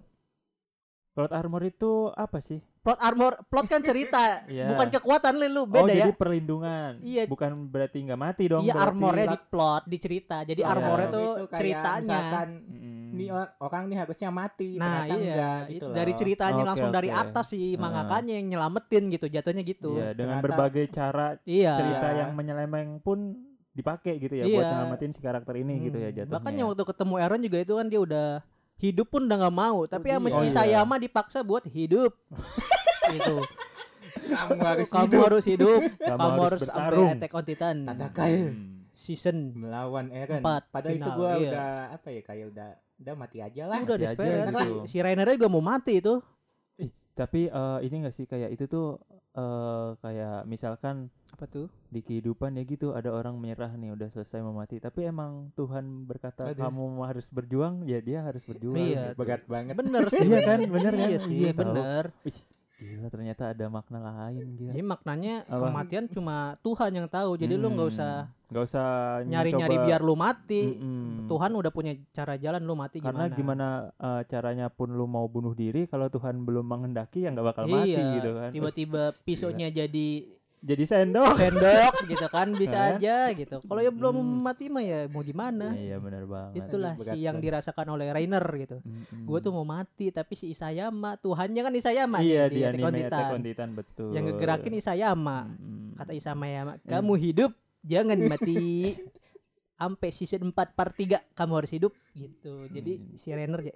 [1.19, 2.63] Plot armor itu apa sih?
[2.79, 4.71] Plot armor, plot kan cerita, Iya.
[4.71, 6.08] bukan kekuatan lu oh, beda ya.
[6.08, 6.91] jadi perlindungan.
[7.03, 7.27] Iya.
[7.27, 8.63] Bukan berarti nggak mati dong.
[8.63, 8.88] Iya berarti.
[8.88, 10.38] armornya di plot, di cerita.
[10.41, 11.13] Jadi Oh, armornya iya.
[11.13, 11.99] tuh Itu ceritanya.
[12.08, 13.08] Misalkan Mm.
[13.12, 16.17] ini or- orang nih harusnya mati, Nah ternyata iya, enggak itu gitu dari loh.
[16.17, 17.19] ceritanya Oke, langsung dari oke.
[17.19, 17.67] atas si Ah.
[17.77, 19.91] mangakanya yang nyelamatin gitu, jatuhnya gitu.
[19.93, 21.71] Iya, dengan Ternyata- berbagai cara Iya.
[21.75, 22.17] cerita Iya.
[22.17, 23.19] yang menyeleweng pun
[23.69, 24.55] dipakai gitu ya Iya.
[24.55, 26.36] buat nyelamatin si karakter ini gitu ya Hmm, jatuhnya.
[26.39, 28.27] Bahkan yang waktu ketemu Aaron juga itu kan dia udah
[28.80, 30.50] hidup pun udah nggak mau, tapi sama si Oh, iya.
[30.50, 32.15] Isayama dipaksa buat hidup.
[33.13, 33.44] gitu.
[34.30, 37.13] Kamu harus Kamu hidup harus hidup, Kamu kamu, harus harus sampai.
[37.18, 38.88] Attack on Titan Tatakai Hmm.
[38.94, 39.38] season.
[39.56, 40.39] melawan Eren.
[40.42, 41.50] Empat Padahal itu gua iya.
[41.52, 43.78] udah apa ya kayak udah udah mati aja lah.
[43.82, 44.84] Udah mati aja gitu.
[44.86, 46.13] si, si Rainer juga mau mati itu.
[47.19, 48.95] Tapi eh, ini gak sih kayak itu tuh
[49.29, 51.67] eh kayak misalkan Apa tuh?
[51.88, 55.86] di kehidupan ya gitu ada orang menyerah nih udah selesai mau mati tapi emang Tuhan
[56.03, 56.58] berkata Aduh.
[56.60, 59.13] kamu harus berjuang ya dia harus berjuang Iya.
[59.13, 59.19] gitu.
[59.19, 59.73] Berat banget.
[59.75, 60.23] Bener sih.
[60.23, 61.08] Iya kan, bener kan?
[61.08, 62.03] Iya sih, Iya, bener.
[62.25, 62.38] Ih,
[62.80, 65.68] gila ternyata ada makna lain gitu Jadi maknanya Apa?
[65.68, 67.36] kematian cuma Tuhan yang tahu.
[67.36, 68.88] Jadi lu nggak usah nggak usah
[69.28, 70.80] nyari-nyari biar lu mati.
[70.80, 71.28] Mm-mm.
[71.28, 73.36] Tuhan udah punya cara jalan lu mati karena gimana?
[73.36, 73.68] gimana
[74.00, 77.94] eh, caranya pun lu mau bunuh diri kalau Tuhan belum menghendaki ya nggak bakal mati
[77.94, 83.60] iya, gitu kan tiba-tiba pisaunya jadi jadi sendok sendok gitu kan bisa aja gitu.
[83.60, 84.39] Kalau ya belum Mm.
[84.41, 85.72] mati mah ya mau gimana?
[85.72, 88.78] iya benar banget Itulah si yang dirasakan oleh Rainer gitu.
[88.80, 89.24] Mm-mm.
[89.24, 92.88] Gue tuh mau mati tapi si Isayama Tuhannya kan Isayama iya nih di di anime
[93.02, 93.32] Attack Titan.
[93.32, 95.39] on Titan betul Yang ngegerakin Isayama.
[95.48, 95.88] Mm-mm.
[95.95, 96.48] Kata Isayama,
[96.82, 98.95] kamu hidup jangan mati.
[99.74, 102.67] Sampai season 4 part 3 kamu harus hidup gitu.
[102.67, 103.15] Jadi Hmm.
[103.15, 103.76] si Rainer ya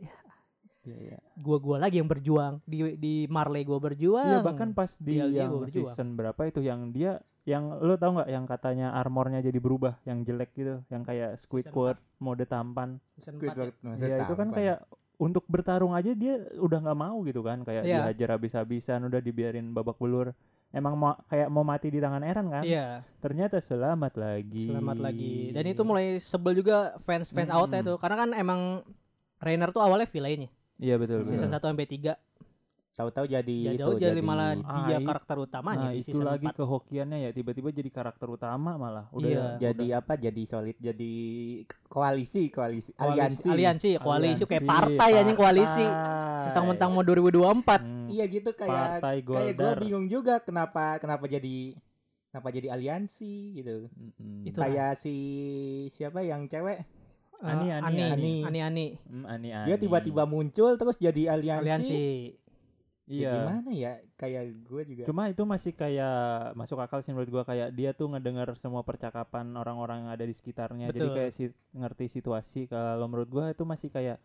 [0.83, 1.17] Iya, iya.
[1.39, 4.27] gua-gua lagi yang berjuang di di Marley gua berjuang.
[4.27, 8.29] Iya bahkan pas di dia yang season berapa itu yang dia yang lo tau nggak
[8.31, 13.43] yang katanya armornya jadi berubah yang jelek gitu yang kayak Squidward mode tampan season 4
[13.43, 13.51] ya.
[13.51, 14.77] Squidward maksudnya Iya itu kan kayak
[15.19, 17.99] untuk bertarung aja dia udah nggak mau gitu kan kayak Iya.
[18.07, 20.31] dihajar habis-habisan udah dibiarin babak belur
[20.71, 25.51] emang mau kayak mau mati di tangan Eren kan Iya, ternyata selamat lagi selamat lagi.
[25.51, 27.59] Dan itu mulai sebel juga fans-fans Mm-mm.
[27.59, 28.61] AOT tuh karena kan emang
[29.43, 30.47] Rainer tuh awalnya villainnya.
[30.79, 31.31] Iya betul betul.
[31.35, 32.13] Season 1 sampai 3.
[32.93, 36.61] Tahu-tahu jadi Ya itu jadi, malah Ah, dia karakter utamanya Nah di itu lagi 4.
[36.61, 39.09] kehokiannya ya tiba-tiba jadi karakter utama malah.
[39.09, 39.45] Udah Iya.
[39.57, 40.13] jadi apa?
[40.13, 41.13] Jadi solid, jadi
[41.89, 43.49] koalisi, koalisi, Koalisi, aliansi.
[43.49, 45.85] aliansi, koalisi kayak Aliansi, partai anjing koalisi.
[45.89, 46.45] partai.
[46.45, 47.81] Mentang-mentang mau 2024.
[47.81, 51.73] Hmm, Iya gitu kayak partai kayak gue bingung juga kenapa kenapa jadi
[52.29, 53.89] kenapa jadi aliansi gitu.
[53.89, 54.45] Mm-mm.
[54.45, 55.15] Itu Kayak si
[55.89, 56.85] siapa yang cewek
[57.43, 58.33] Ani, Eh, Ani, Ani, Ani.
[58.41, 58.87] Ani, Ani.
[59.03, 59.67] Hmm, ani-ani.
[59.67, 61.59] dia tiba-tiba muncul terus jadi aliansi.
[61.61, 62.03] Aliansi.
[63.03, 63.31] Ya Iya.
[63.35, 63.93] gimana ya?
[64.15, 65.03] Kayak gue juga.
[65.03, 66.15] Cuma itu masih kayak
[66.55, 70.31] masuk akal sih menurut gua kayak dia tuh ngedengar semua percakapan orang-orang yang ada di
[70.31, 70.87] sekitarnya.
[70.87, 71.15] Jadi Betul.
[71.19, 71.43] kayak si,
[71.75, 72.71] ngerti situasi.
[72.71, 74.23] Kalau menurut gua itu masih kayak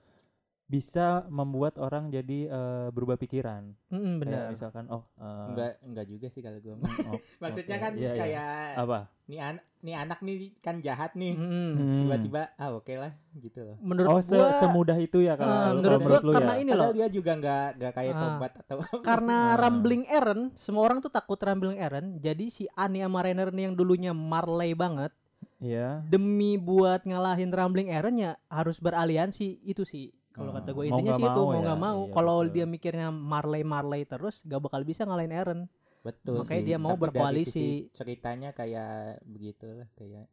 [0.68, 3.72] bisa membuat orang jadi eh, berubah pikiran.
[3.88, 4.44] Mm, Kayak benar.
[4.48, 6.76] misalkan oh eh, enggak enggak juga sih kalau gue.
[6.76, 7.82] mm, oh, Maksudnya oke.
[7.82, 8.12] kan Iya, iya.
[8.14, 9.00] kayak apa?
[9.28, 11.32] nih an nih anak nih kan jahat nih.
[11.32, 11.48] Mm.
[11.72, 11.98] Hmm.
[12.02, 13.76] Tiba-tiba ah oke lah gitu loh.
[13.80, 16.58] Menurut Oh se- gua semudah itu ya kalau kalau menurut gua lu karena ya.
[16.58, 16.76] ini loh.
[16.78, 18.20] Padahal dia juga nggak nggak kayak Ah.
[18.22, 19.58] tobat atau Karena Ah.
[19.58, 22.16] Rambling Aaron, semua orang tuh takut Rambling Aaron.
[22.18, 25.16] Jadi si Ani sama Rainer nih yang dulunya Marley banget,
[25.58, 26.04] Iya.
[26.04, 30.12] demi buat ngalahin Rambling Aaron ya harus beraliansi itu sih.
[30.38, 32.00] Kalau Ah, kata gue mau intinya sih itu mau ya, nggak mau.
[32.00, 35.60] iya, Kalau dia mikirnya Marley Marley terus, gak bakal bisa ngalahin Aaron.
[35.98, 36.40] Betul.
[36.40, 36.68] Makanya sih.
[36.68, 37.50] dia mau Tapi dari berkoalisi.
[37.50, 40.30] sisi ceritanya kayak begitulah kayak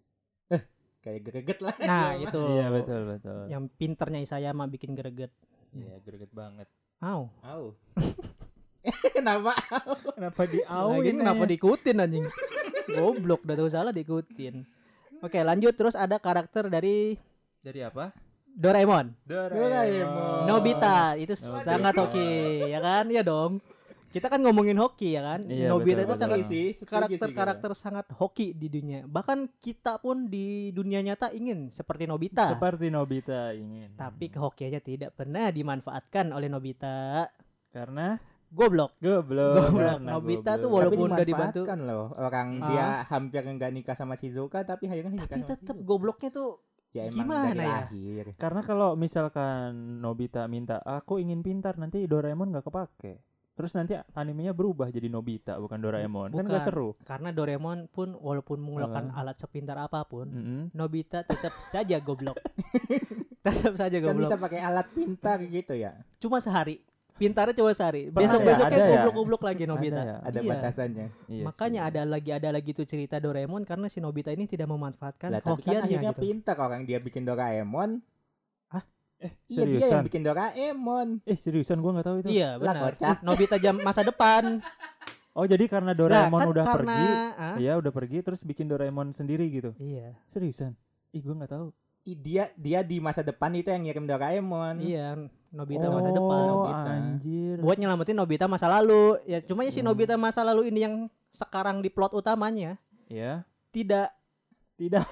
[0.48, 0.62] eh
[1.02, 1.74] kayak greget lah.
[1.80, 2.38] Nah itu.
[2.38, 3.40] Iya betul betul.
[3.50, 5.34] Yang pinternya Isayama bikin greget.
[5.74, 6.70] Iya greget banget.
[7.02, 7.28] Au.
[7.28, 7.50] mah.
[7.52, 7.64] Au.
[9.10, 9.58] Kenapa?
[10.14, 12.26] Kenapa di Lagi kenapa diikutin anjing?
[12.96, 14.62] Goblok udah tahu salah diikutin.
[15.20, 17.18] Oke, lanjut terus ada karakter dari
[17.58, 18.14] Dari apa?
[18.56, 19.12] Doraemon.
[19.26, 20.48] Doraemon.
[20.48, 21.60] Nobita itu Nobita.
[21.62, 22.28] sangat oke,
[22.66, 23.06] ya kan?
[23.06, 23.60] Iya dong.
[24.08, 25.44] Kita kan ngomongin hoki ya kan?
[25.44, 26.22] Iya, Nobita betul, itu betul.
[26.24, 29.04] sangat sih, karakter-karakter sangat hoki di dunia.
[29.04, 32.48] Bahkan kita pun di dunia nyata ingin seperti Nobita.
[32.50, 33.92] Seperti Nobita ingin.
[33.94, 37.28] Tapi kehokiannya tidak pernah dimanfaatkan oleh Nobita.
[37.70, 38.16] karena
[38.48, 38.96] Goblok.
[38.98, 39.68] goblok.
[39.68, 40.00] Goblok.
[40.00, 40.96] Nobita tuh goblok.
[40.96, 41.62] walaupun tapi udah dibantu.
[41.84, 42.68] loh orang Ah.
[42.72, 46.64] dia hampir enggak nikah sama Shizuka tapi akhirnya nikah Tapi tetap gobloknya tuh
[46.96, 47.76] ya emang gimana dari ya?
[47.84, 48.26] lahir.
[48.36, 53.14] Karena kalau misalkan Nobita minta aku ingin pintar nanti Doraemon nggak kepake.
[53.52, 56.28] Terus nanti animenya berubah jadi Nobita bukan Doraemon.
[56.30, 56.48] Kan Bukan.
[56.50, 56.90] gak seru.
[57.02, 59.20] karena Doraemon pun walaupun menggunakan Ah.
[59.22, 60.62] alat sepintar apa pun, Mm-mm.
[60.72, 62.36] Nobita tetap saja goblok.
[63.40, 64.28] tetap saja Kan goblok.
[64.28, 65.96] bisa pakai alat pintar gitu ya.
[66.18, 66.84] Cuma sehari.
[67.16, 68.12] Pintarnya sehari.
[68.12, 68.48] Pernah Besok ya?
[68.52, 68.90] besoknya ya?
[68.92, 69.96] goblok-goblok lagi Nobita.
[69.96, 70.18] Ada ya?
[70.20, 70.52] Ada Iya.
[70.52, 71.08] batasannya.
[71.26, 71.90] Iya Makanya sih.
[71.90, 75.64] ada lagi ada lagi tuh cerita Doraemon karena si Nobita ini tidak memanfaatkan Lah tapi
[75.64, 76.22] kan akhirnya gitu.
[76.22, 78.04] pintar orang dia bikin Doraemon.
[79.16, 80.04] Eh, Iya dia yang seriusan?
[80.04, 81.08] bikin Doraemon.
[81.24, 82.28] Eh, seriusan gua nggak tahu itu.
[82.30, 82.84] Iya, Lah, benar.
[82.92, 83.18] kocak.
[83.24, 84.44] Nobita jam masa depan.
[85.36, 87.08] Oh, jadi karena Lah, Doraemon kan udah karena pergi.
[87.36, 89.76] ah, Iya, udah pergi terus bikin Doraemon sendiri gitu.
[89.78, 90.16] Iya.
[90.28, 90.80] Seriusan?
[91.12, 91.76] Ih, gua nggak tahu.
[92.06, 94.78] Dia dia di masa depan itu yang ngirim Doraemon.
[94.78, 95.18] Iya,
[95.50, 96.42] Nobita oh, masa depan.
[96.46, 96.92] Nobita.
[96.92, 97.56] anjir.
[97.58, 99.18] Buat nyelamatin Nobita masa lalu.
[99.26, 99.90] Ya cuma ya si Hmm.
[99.90, 100.96] Nobita masa lalu ini yang
[101.32, 104.14] sekarang di plot utamanya Ya, tidak
[104.76, 105.04] tidak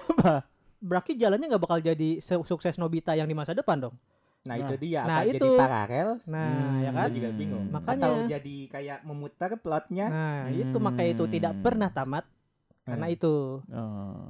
[0.79, 3.95] berarti jalannya nggak bakal jadi se- sukses Nobita yang di masa depan dong.
[4.43, 4.61] Nah, Nah.
[4.61, 5.39] itu dia Nah, apa itu.
[5.39, 6.77] jadi paralel Nah, Hmm.
[6.79, 7.09] ya kan?
[7.09, 7.65] Juga bingung.
[7.69, 10.05] Makanya- Atau jadi kayak memutar plotnya.
[10.07, 11.63] Nah, itu makanya itu tidak Hmm.
[11.63, 12.25] pernah tamat
[12.83, 13.15] karena Hmm.
[13.15, 13.33] itu
[13.65, 14.29] Oh,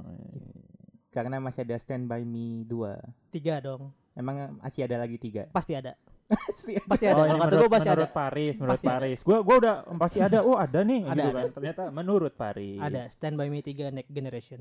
[1.14, 2.98] Karena masih ada Stand By Me 2.
[3.30, 3.94] tiga dong.
[4.12, 5.46] Emang masih ada lagi tiga.
[5.48, 5.94] Pasti ada.
[6.88, 7.14] Pasti ada.
[7.14, 7.94] Oh, Kalau kata menurut, gue pasti ada.
[7.96, 8.86] menurut Paris, menurut Pasti.
[8.88, 9.18] Paris.
[9.22, 10.38] Gua gua udah pasti ada.
[10.40, 11.36] Oh, ada nih Ada, gitu ada.
[11.36, 11.44] kan.
[11.52, 12.80] Ternyata menurut Paris.
[12.80, 14.60] Ada Stand By Me 3 Next Generation.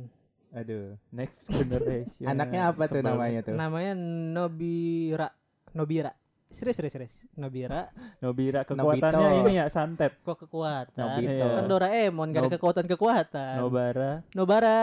[0.54, 0.94] Aduh.
[1.10, 2.26] Next generation.
[2.32, 3.10] Anaknya apa tuh Sebel.
[3.10, 3.56] namanya tuh?
[3.56, 5.30] Namanya Nobira.
[5.74, 6.12] Nobira.
[6.54, 7.14] Serius, serius, serius.
[7.34, 7.90] Nobira
[8.22, 9.42] Nobira kekuatannya Nobito.
[9.42, 10.22] ini ya santet.
[10.22, 10.94] kok kekuatan.
[10.94, 11.34] Nobito.
[11.34, 11.50] Iya.
[11.58, 13.56] Kan Doraemon gak ada Nob- kekuatan-kekuatan.
[13.58, 14.12] Nobara.
[14.38, 14.80] Nobara.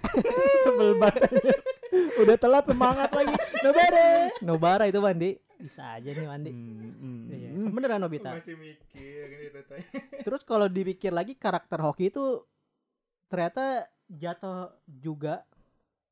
[0.68, 1.32] Sebel banget.
[2.20, 3.34] Udah telat semangat lagi.
[3.64, 4.08] Nobara.
[4.44, 5.30] Nobara itu Mandi.
[5.56, 6.50] Bisa aja nih Mandi.
[6.52, 7.20] Hmm, hmm.
[7.32, 7.48] Iya.
[7.72, 8.36] Beneran Nobita.
[8.36, 9.58] Masih mikir gitu.
[10.28, 12.44] Terus kalau dipikir lagi karakter hoki itu
[13.32, 15.47] ternyata jatuh juga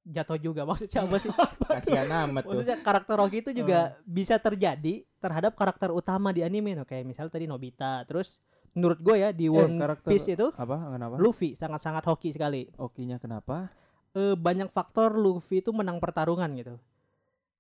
[0.07, 1.31] jatuh juga maksudnya apa sih?
[1.69, 2.55] Kasihan amat tuh.
[2.55, 7.27] maksudnya karakter hoki itu juga bisa terjadi terhadap karakter utama di anime no kayak misal
[7.27, 8.03] tadi Nobita.
[8.05, 8.39] Terus
[8.73, 10.77] menurut gue ya di Eh, One karakter- Piece itu Apa?
[10.89, 11.15] Kenapa?
[11.17, 12.71] Luffy sangat-sangat hoki sekali.
[12.73, 13.67] Okinya kenapa?
[14.13, 16.79] Eh, banyak faktor Luffy itu menang pertarungan gitu.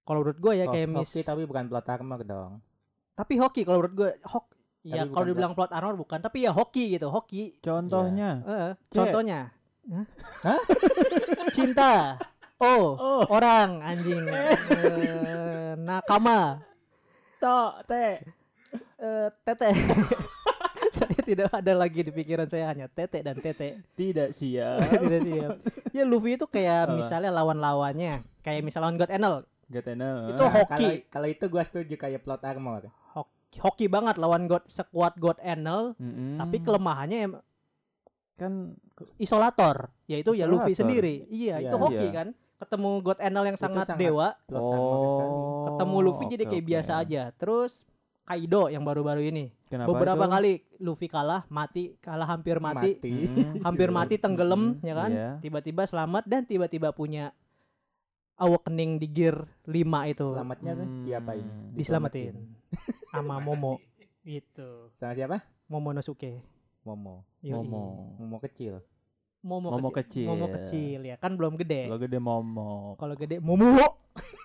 [0.00, 2.62] Kalau menurut gue ya Oh, kayak mis Hoki tapi bukan plot armor dong.
[3.12, 4.44] tapi hoki kalau menurut gue hok
[4.84, 8.38] ya kalau dibilang plot armor bukan tapi ya hoki gitu hoki Contohnya.
[8.38, 8.94] Eh, C.
[8.94, 9.50] contohnya
[10.38, 10.60] Hah?
[11.48, 12.20] cinta
[12.58, 16.62] oh, Oh, orang anjing Eh, nakama
[17.36, 18.24] to, te.
[18.96, 19.70] Eh, tete
[20.96, 24.80] saya tidak ada lagi di pikiran saya hanya tete dan tete Tidak siap.
[25.02, 25.52] tidak siap
[25.90, 26.96] ya Luffy itu kayak Apa?
[26.96, 30.30] misalnya lawan-lawannya kayak misal lawan God Enel God Enel.
[30.30, 30.52] Itu Ah.
[30.54, 30.90] hoki.
[31.06, 32.86] Kalau itu gua setuju kayak plot armor.
[33.10, 36.38] Hoki, hoki banget lawan God sekuat God Enel, Mm-mm.
[36.38, 37.42] tapi kelemahannya em-
[38.32, 38.78] kan
[39.16, 40.80] isolator, yaitu ya Luffy Isolator.
[40.86, 41.26] sendiri.
[41.26, 41.66] Iya, Iya.
[41.66, 42.14] itu hoki Iya.
[42.14, 42.28] kan.
[42.56, 44.56] Ketemu God Enel yang sangat, sangat dewa, sekali.
[44.56, 46.70] oh ketemu Luffy jadi oke, kayak oke.
[46.72, 47.22] biasa aja.
[47.32, 47.72] Terus
[48.22, 49.54] Kaido yang baru-baru ini.
[49.64, 50.32] Kenapa Beberapa itu?
[50.32, 55.10] kali Luffy kalah, mati, kalah hampir mati, Mm, hampir mati tenggelam Mm, ya kan.
[55.10, 55.30] iya.
[55.38, 57.30] Tiba-tiba selamat dan tiba-tiba punya
[58.36, 60.26] awakening di gear 5 itu.
[60.26, 61.04] Selamatnya kan Hmm.
[61.04, 61.46] diapain?
[61.72, 62.34] Diselamatin
[63.08, 63.78] sama Momo.
[64.22, 64.90] Itu.
[64.92, 65.46] Sama siapa?
[65.66, 66.42] Momonosuke.
[66.82, 67.22] Momo.
[67.40, 67.54] Yoi.
[67.54, 68.10] Momo.
[68.18, 68.82] Momo kecil.
[69.46, 70.26] Momo, Momo kecil.
[70.26, 70.26] kecil.
[70.26, 71.86] Momo kecil ya kan belum gede.
[71.86, 72.98] Lo gede momo.
[72.98, 73.70] Kalau gede Momo.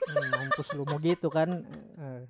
[0.02, 1.64] Hmm, mampus lu mau gitu kan.
[1.96, 2.26] Eh.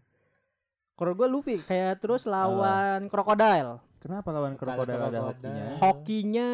[0.94, 3.82] Kalau gue Luffy kayak terus lawan krokodil.
[3.98, 5.66] Kenapa lawan Kalau krokodil ada hokinya?
[5.80, 6.50] Hokinya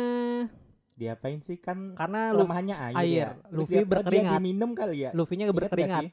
[0.94, 2.96] Diapain sih kan karena kelemahannya air.
[2.96, 3.12] air.
[3.12, 3.30] ya.
[3.52, 4.32] Luffy dia- oh, berkeringat.
[4.32, 5.12] Dia diminum kali ya.
[5.12, 6.04] Luffy-nya berkeringat.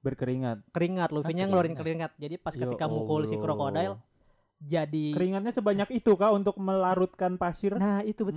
[0.00, 0.58] Berkeringat.
[0.70, 2.10] Keringat Luffy-nya Ah, ngeluarin keringat.
[2.16, 2.22] keringat.
[2.22, 3.44] Jadi pas ketika mukul si Allah.
[3.44, 3.92] krokodil
[4.64, 7.76] jadi Keringatnya sebanyak itu kah untuk melarutkan pasir?
[7.76, 8.32] Nah, itu Hmm,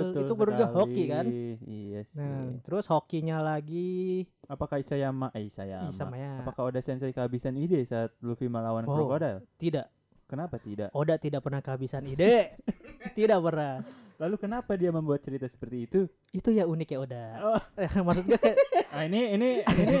[0.00, 0.20] betul.
[0.24, 0.32] itu
[0.64, 0.74] sekali.
[0.74, 1.24] hoki kan.
[1.60, 2.16] Iya sih.
[2.16, 5.92] Nah, terus hokinya lagi Apakah Isayama eh Isayama?
[5.92, 6.40] sama ya.
[6.40, 8.96] Apakah Oda Sensei kehabisan ide saat Luffy melawan Wow.
[9.06, 9.44] krokodil?
[9.56, 9.86] Tidak.
[10.24, 10.88] Kenapa tidak?
[10.92, 12.56] Oda tidak pernah kehabisan ide.
[13.18, 13.84] tidak pernah.
[14.18, 16.00] Lalu kenapa dia membuat cerita seperti itu?
[16.28, 17.24] Itu ya uniknya Oda.
[17.40, 17.60] Oh.
[18.02, 18.56] Maksud gue kayak
[18.88, 19.96] Ah ini ini ini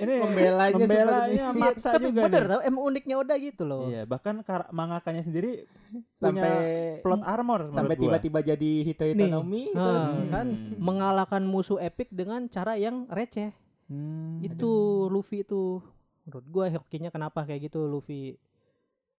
[0.00, 2.48] ini Membelanya membelanya Iya, maksa tapi juga bener nih.
[2.48, 3.84] tau emang uniknya Oda gitu loh.
[3.86, 5.68] Iya, bahkan kar- mangakanya sendiri
[6.14, 9.28] sampai punya plot armor sampai tiba-tiba jadi Hito Hito Nih.
[9.28, 10.30] Nomi itu Ah, Hmm.
[10.30, 10.46] kan
[10.76, 13.52] mengalahkan musuh epic dengan cara yang receh.
[13.86, 14.40] Hmm.
[14.40, 14.70] Itu
[15.06, 15.84] Luffy itu
[16.22, 18.40] menurut gua hokinya kenapa kayak gitu Luffy.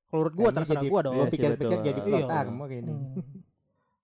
[0.07, 1.15] Kalau menurut gua Kayaknya terserah gua dong.
[1.15, 1.85] Iya pikir-pikir betul.
[1.85, 2.41] jadi plot Iya.
[2.41, 2.89] armor ini.
[2.89, 3.40] Hmm.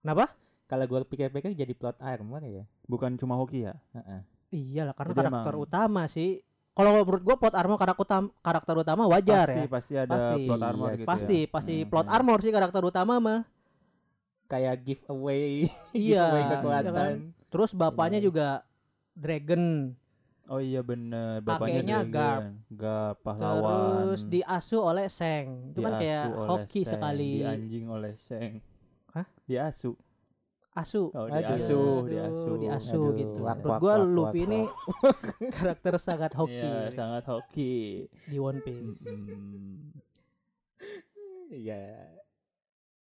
[0.07, 0.31] Kenapa?
[0.66, 2.62] Kalau gua pikir-pikir jadi plot armor ya.
[2.85, 3.75] Bukan cuma hoki ya?
[3.90, 4.21] Heeh.
[4.49, 6.38] Iyalah karena Jadi karakter emang- utama sih.
[6.71, 9.66] Kalau menurut gua plot armor karakter utama, karakter utama wajar pasti ya.
[9.66, 10.42] pasti ada Pasti.
[10.45, 11.51] plot armor Iya, gitu Pasti ya.
[11.51, 12.14] pasti Hmm, plot hmm.
[12.14, 13.40] armor sih karakter utama mah.
[14.47, 16.92] Kayak giveaway, Iya, giveaway iya kekuatan.
[16.95, 17.14] kan?
[17.49, 18.25] Terus bapaknya Iya.
[18.25, 18.49] juga
[19.12, 19.64] dragon.
[20.47, 22.12] Oh iya bener, bapaknya Kakeknya Dragon.
[22.12, 22.45] Garp.
[22.71, 23.83] Garp pahlawan.
[24.07, 25.75] Terus diasuh oleh Seng.
[25.75, 27.42] Itu kan kayak hoki Seng, sekali.
[27.42, 28.62] Dianjing oleh Seng.
[29.46, 29.70] Hah?
[29.70, 29.94] Diasuh.
[30.76, 31.09] Asu.
[31.14, 31.40] Oh, Aduh.
[31.40, 32.54] diasuh, Aduh, diasuh.
[32.61, 33.38] diasuh Aduh, gitu.
[33.40, 34.61] wak, Menurut wak, gua wak, Luffy wak, ini
[35.56, 37.74] karakter sangat hoki Iya, sangat hoki.
[38.28, 39.00] di One Piece.
[39.06, 39.96] Mm-mm.
[41.46, 42.11] Iya.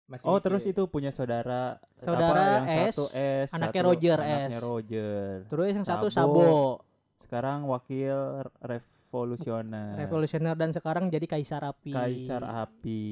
[0.04, 0.44] Masih Oh, mikir.
[0.44, 4.64] terus itu punya saudara Saudara apa, yang S, satu S, anaknya satu Roger anaknya S.
[4.66, 5.34] Roger.
[5.48, 6.36] Terus yang satu Sabo.
[6.44, 6.48] Sabo,
[7.16, 8.44] Sekarang wakil
[9.14, 9.94] revolusioner.
[9.96, 11.94] revolusioner dan sekarang jadi Kaisar Api.
[11.94, 13.02] Kaisar Api.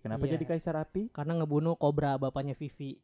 [0.00, 0.40] Kenapa Iya.
[0.40, 1.12] jadi Kaisar Api?
[1.12, 2.96] Karena ngebunuh Cobra bapaknya Vivi.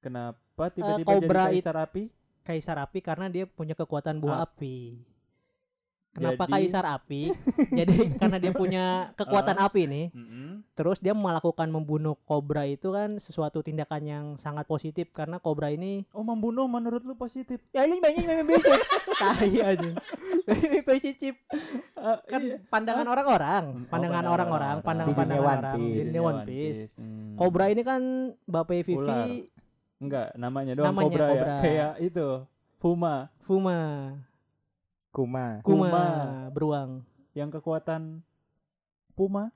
[0.00, 2.02] Kenapa tiba-tiba Cobra jadi Kaisar Api?
[2.44, 4.46] Kaisar Api karena dia punya kekuatan buah Ah.
[4.48, 5.00] api.
[6.14, 7.22] Kenapa Jadi- Kaisar Api?
[7.74, 9.66] Jadi karena dia punya kekuatan Ah.
[9.66, 10.06] api nih.
[10.10, 10.62] Mm-mm.
[10.72, 16.06] Terus dia melakukan membunuh kobra itu kan sesuatu tindakan yang sangat positif karena kobra ini
[16.10, 17.58] Oh, membunuh menurut lu positif?
[17.68, 18.78] ya ini banyak yang positif.
[19.20, 19.90] Tai aja.
[20.84, 21.34] positif
[21.94, 22.56] Eh, kan iya.
[22.64, 24.76] pandangan orang-orang, Oh, pandangan pandangan orang-orang, orang-orang.
[24.82, 25.94] pandangan Di dunia pandangan One orang Piece.
[25.94, 26.82] di dunia One Piece.
[26.94, 27.34] Hmm.
[27.34, 28.00] Kobra ini kan
[28.44, 29.26] Bapak Vivi Ular.
[29.96, 31.48] Enggak, namanya doang Namanya Cobra, Cobra.
[31.48, 31.58] ya.
[31.58, 32.28] Kayak itu,
[32.76, 33.80] Puma Fuma,
[35.14, 35.62] Kuma.
[35.62, 36.04] Kuma, Kuma.
[36.50, 36.90] beruang.
[37.32, 38.18] yang kekuatan
[39.12, 39.54] Puma.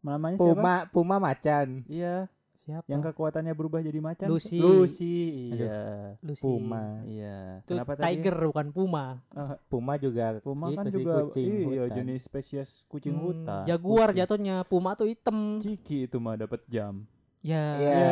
[0.00, 0.50] Namanya siapa?
[0.52, 1.82] Puma, Puma macan.
[1.84, 2.26] Iya,
[2.58, 2.86] Siapa?
[2.86, 4.26] yang kekuatannya berubah jadi macan.
[4.26, 4.58] Lucy.
[4.58, 5.18] Lucy,
[5.52, 6.14] iya.
[6.20, 6.42] Lucy.
[6.42, 7.02] Puma.
[7.02, 7.58] Iya.
[7.60, 8.06] Itu Kenapa tadi?
[8.12, 9.22] tiger bukan puma.
[9.32, 11.96] Ah, Puma juga Puma itu kan sih, juga kucing iya hutan.
[11.96, 13.62] jenis spesies kucing Hmm, hutan.
[13.64, 14.18] Jaguar Kucing.
[14.20, 15.58] jatuhnya, puma tuh hitam.
[15.58, 17.06] Ciki itu mah dapat jam.
[17.40, 17.64] Ya.
[17.78, 18.10] Iya.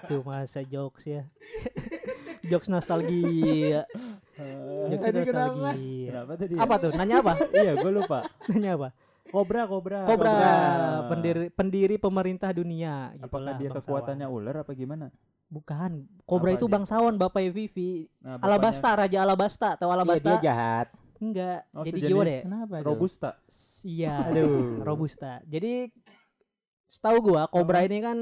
[0.00, 1.22] itu masa jokes ya.
[2.44, 3.82] jokes nostalgia.
[4.90, 5.72] Jokes Aduh, kenapa?
[5.72, 6.08] nostalgia.
[6.10, 6.52] Kenapa tadi?
[6.54, 6.60] ya?
[6.60, 6.90] Apa tuh?
[6.94, 7.32] Nanya apa?
[7.62, 8.18] iya, gue lupa.
[8.48, 8.88] Nanya apa?
[9.24, 10.04] Kobra, kobra.
[10.04, 10.54] Kobra, Kobra.
[11.08, 13.16] pendiri pendiri pemerintah dunia.
[13.16, 13.80] Apakah gitulah, dia bangsawan.
[13.82, 15.06] kekuatannya ular apa gimana?
[15.48, 15.92] Bukan.
[16.24, 16.74] Kobra Apa itu dia?
[16.76, 18.04] bangsawan Bapak Vivi.
[18.20, 19.68] Nah, bapaknya- Alabasta, Raja Alabasta.
[19.76, 20.28] Tahu Iya, Alabasta?
[20.28, 20.86] dia jahat.
[21.18, 21.60] Enggak.
[21.72, 22.42] Oh, Jadi gimana ya?
[22.42, 22.74] Kenapa?
[22.76, 22.84] tuh?
[22.84, 23.30] Robusta.
[23.82, 24.14] Iya.
[24.28, 24.84] Aduh.
[24.84, 25.32] Robusta.
[25.46, 25.72] Jadi
[26.86, 28.18] setahu gua Kobra ini kan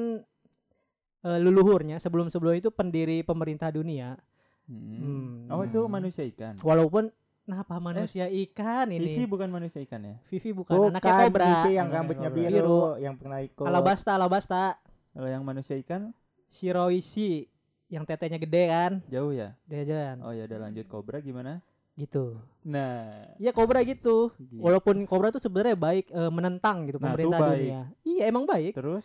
[1.22, 4.18] eh, leluhurnya sebelum-sebelum itu pendiri pemerintah dunia.
[4.66, 4.98] Hmm.
[4.98, 5.34] Hmm.
[5.50, 6.54] Oh, itu manusia ikan.
[6.60, 7.10] Walaupun
[7.42, 9.26] kenapa manusia ikan Vivi ini?
[9.26, 10.16] bukan manusia ikan ya?
[10.30, 11.46] Vivi bukan, Bukan anaknya Kobra.
[11.46, 12.78] Vivi yang rambutnya biru, Biru.
[12.98, 13.66] yang pernah ikut.
[13.66, 14.64] Alabasta, Alabasta.
[15.12, 16.14] Kalau yang manusia ikan
[16.46, 17.50] Shiroishi
[17.88, 18.92] yang tetenya gede kan?
[19.10, 19.52] jauh ya?
[19.68, 20.24] Jajan.
[20.24, 21.60] Oh ya udah lanjut kobra gimana?
[21.92, 22.40] Gitu.
[22.64, 24.32] Nah, Ya Kobra gitu.
[24.40, 24.56] gitu.
[24.64, 27.80] Walaupun Kobra tuh sebenarnya baik eh, menentang gitu Nah, pemerintah dunia.
[28.00, 28.72] Iya emang baik.
[28.72, 29.04] terus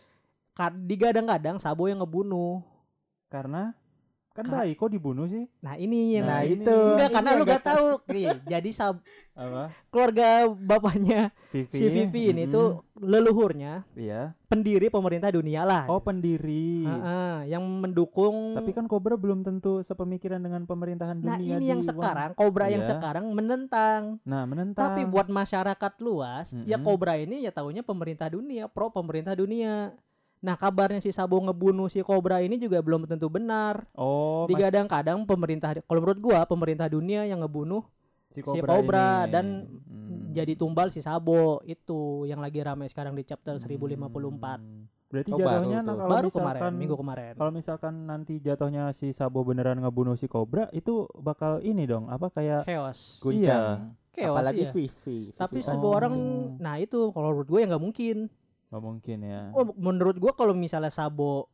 [0.84, 2.66] Digadang-gadang Sabo yang ngebunuh.
[3.28, 3.76] karena
[4.32, 5.50] Kan Ka- baik kok dibunuh sih?
[5.60, 6.62] Nah ini yang Nah, ini.
[6.62, 6.70] itu.
[6.70, 7.88] enggak Ini karena yang lu gak tahu.
[8.08, 9.02] Iya, jadi sab
[9.34, 9.74] Apa?
[9.90, 11.74] keluarga bapaknya Vivi.
[11.74, 12.54] si Vivi ini Mm-mm.
[12.54, 14.38] tuh leluhurnya Iya.
[14.46, 15.90] pendiri pemerintah dunia lah.
[15.90, 16.86] Oh, pendiri.
[16.86, 21.68] Heeh, yang mendukung Tapi kan Cobra belum tentu sepemikiran dengan pemerintahan Nah dunia ini di
[21.68, 22.94] yang sekarang Cobra yang Iya.
[22.94, 24.22] sekarang menentang.
[24.22, 24.86] Nah, menentang.
[24.88, 26.86] Tapi buat masyarakat luas, ya Mm-mm.
[26.86, 29.98] Cobra ini ya tahunya pemerintah dunia, pro pemerintah dunia.
[30.40, 33.90] Nah kabarnya si Sabo ngebunuh si Cobra ini juga belum tentu benar.
[33.92, 37.82] Oh, Digadang-kadang pemerintah, kalau menurut gua pemerintah dunia yang ngebunuh
[38.30, 38.78] si si Cobra
[39.24, 39.32] ini.
[39.32, 39.46] dan
[39.88, 40.30] Hmm.
[40.32, 44.62] jadi tumbal si Sabo itu yang lagi ramai sekarang di chapter 1054.
[44.62, 44.86] Hmm.
[45.08, 45.88] Berarti Oh, baru jatuhnya tuh.
[45.88, 47.32] nah, kalau Baru misalkan kemarin, minggu kemarin.
[47.34, 52.28] kalau misalkan nanti jatuhnya si Sabo beneran ngebunuh si Cobra itu bakal ini dong, apa
[52.30, 53.18] kayak Chaos.
[53.18, 53.96] Guncang.
[54.12, 54.72] Chaos Apalagi iya.
[54.72, 55.20] Vivi.
[55.32, 55.66] Tapi Vivi.
[55.66, 56.60] sebuah orang, Oh.
[56.60, 58.18] nah itu kalau menurut gue ya nggak mungkin.
[58.68, 59.42] Nggak mungkin ya.
[59.52, 61.48] Oh, menurut gua kalau misalnya Sabo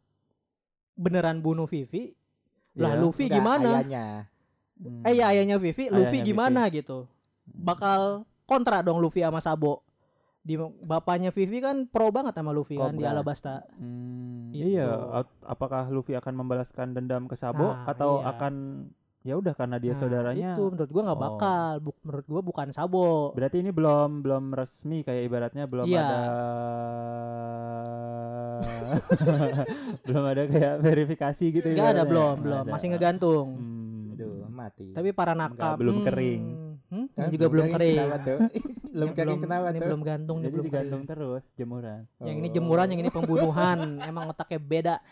[0.94, 2.14] beneran bunuh Vivi,
[2.76, 3.00] lah Iya.
[3.00, 3.70] Luffy Enggak, gimana?
[3.76, 4.06] ayahnya.
[4.76, 5.02] Hmm.
[5.06, 7.06] Eh ya ayahnya Vivi, Luffy Ayahnya gimana gitu?
[7.46, 8.02] Bakal
[8.44, 9.86] kontra dong Luffy sama Sabo.
[10.44, 13.06] Di bapaknya Vivi kan pro banget sama Luffy kan di.
[13.06, 13.64] Alabasta.
[13.74, 14.76] Hmm, Gitu.
[14.76, 18.34] iya, ap- apakah Luffy akan membalaskan dendam ke Sabo Nah, atau iya.
[18.34, 18.54] akan
[19.24, 20.50] ya udah karena dia Nah, saudaranya?
[20.54, 21.24] Itu menurut gua nggak Oh.
[21.26, 21.70] bakal.
[21.80, 23.32] Bu- menurut gua bukan Sabo.
[23.32, 26.04] Berarti ini belum belum resmi kayak ibaratnya belum Iya.
[26.04, 26.20] ada
[30.06, 32.64] belum ada kayak verifikasi gitu Nggak ada belum, belum.
[32.70, 33.48] Masih ngegantung.
[33.58, 34.14] Hmm.
[34.14, 34.94] Aduh, mati.
[34.94, 36.44] Tapi para nakam belum hmm, kering.
[36.94, 37.98] Hmm, juga belum kering.
[37.98, 38.40] Kenapa tuh?
[38.94, 39.88] belum kering kenapa ini tuh?
[39.90, 41.12] belum gantung, ini Jadi belum digantung kering.
[41.12, 42.00] terus jemuran.
[42.20, 42.54] Yang ini Oh.
[42.54, 43.80] jemuran, yang ini pembunuhan.
[44.10, 44.96] Emang otaknya beda.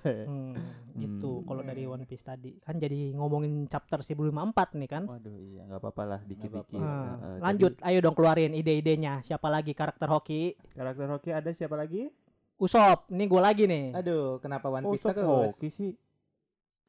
[0.00, 0.54] Hmm,
[0.96, 1.46] gitu Hmm.
[1.46, 2.56] kalau dari One Piece tadi.
[2.60, 5.02] Kan jadi ngomongin chapter 1054 nih kan.
[5.04, 6.78] Waduh, iya nggak apa-apa lah dikit-dikit.
[6.78, 9.20] Nah, Heeh, lanjut, ayo dong keluarin ide-idenya.
[9.20, 10.54] Siapa lagi karakter hoki?
[10.56, 12.10] jadi karakter hoki ada siapa lagi?
[12.56, 13.96] Usop, nih gue lagi nih.
[13.96, 15.56] Aduh, kenapa One Oh, Piece terus?
[15.56, 15.90] hoki sih.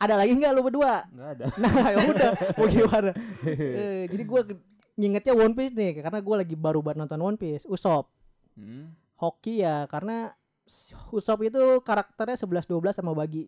[0.01, 1.05] Ada lagi nggak lu berdua?
[1.07, 1.45] Nggak ada.
[1.61, 3.11] Nah, ya udah, mau gimana?
[3.45, 4.41] Eh, jadi gue
[4.93, 7.63] ngingetnya One Piece nih, karena gue lagi baru banget nonton One Piece.
[7.65, 8.09] Usop,
[8.51, 8.91] Hmm.
[9.15, 10.33] hoki ya, karena
[11.09, 13.45] Usop itu karakternya 11-12 sama bagi.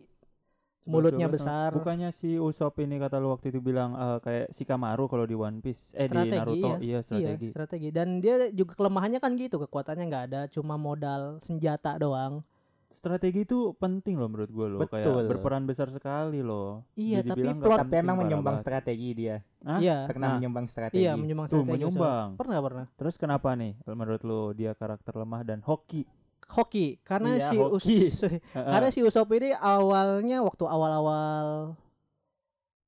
[0.84, 1.68] Mulutnya 12 sama- besar.
[1.72, 5.58] Bukannya si Usop ini kata lu waktu itu bilang eh, kayak Shikamaru kalau di One
[5.58, 5.90] Piece.
[5.92, 6.76] Eh Strategi, di Naruto iya.
[6.78, 7.32] iya strategi.
[7.42, 7.88] Iya, strategi.
[7.88, 12.44] Dan dia juga kelemahannya kan gitu, kekuatannya nggak ada, cuma modal senjata doang.
[12.86, 15.22] Strategi itu penting loh menurut gue loh kayak Betul.
[15.26, 16.86] berperan besar sekali loh.
[16.92, 18.64] Iya, Jadi tapi plot- Tapi penting, emang parah menyumbang banget.
[18.64, 19.36] strategi dia.
[19.60, 19.78] Hah?
[19.78, 21.00] Iya, Pernah Nah, menyumbang strategi.
[21.00, 21.66] iya menyumbang Tuh strategi.
[21.66, 21.74] Usop.
[21.74, 22.28] menyumbang.
[22.34, 22.86] Pernah pernah.
[22.94, 26.06] Terus kenapa nih menurut lu dia karakter lemah dan hoki?
[26.46, 27.98] Hoki, karena Iya, si hoki.
[28.04, 28.20] Us
[28.72, 31.72] karena si Usop ini awalnya waktu awal-awal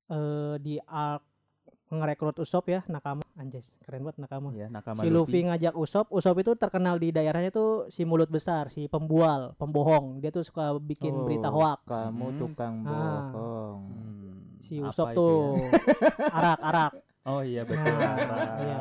[0.07, 1.25] eh di arc
[1.89, 6.35] ngerekrut Usop ya nakama anjay keren banget nakama ya nakama si Luffy ngajak Usop Usop
[6.37, 11.13] itu terkenal di daerahnya tuh si mulut besar si pembual pembohong dia tuh suka bikin
[11.13, 12.39] Oh, berita hoax Kamu Hmm.
[12.41, 13.31] tukang Ah.
[13.31, 13.81] bohong.
[13.87, 15.71] Hmm, si apa Usop itu tuh ya?
[16.37, 16.93] arak arak
[17.25, 17.83] Oh iya betul.
[17.83, 18.51] Nah, Arak.
[18.61, 18.79] iya.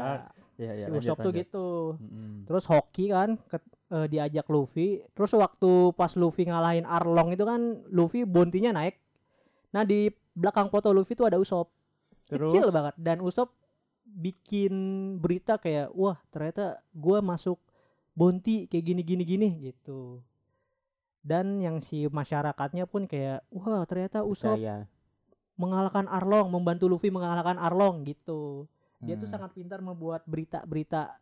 [0.55, 1.41] Iya, iya, si lanjut, Usop tuh lanjut.
[1.41, 1.67] gitu
[1.99, 2.33] Mm-mm.
[2.43, 7.61] terus hoki kan ke- eh, diajak Luffy terus waktu pas Luffy ngalahin Arlong itu kan
[7.87, 8.97] Luffy bontinya naik
[9.69, 11.74] nah di belakang foto Luffy tuh ada Usop
[12.25, 12.51] Terus?
[12.51, 12.93] Kecil banget.
[12.97, 13.53] Dan Usop
[14.05, 14.73] bikin
[15.17, 17.57] berita kayak wah ternyata gua masuk
[18.13, 20.21] bonti kayak gini gini gini gitu.
[21.25, 24.57] Dan yang si masyarakatnya pun kayak wah ternyata Usop
[25.55, 28.69] mengalahkan Arlong membantu Luffy mengalahkan Arlong gitu.
[29.01, 29.35] Dia tuh Hmm.
[29.39, 31.17] sangat pintar membuat berita-berita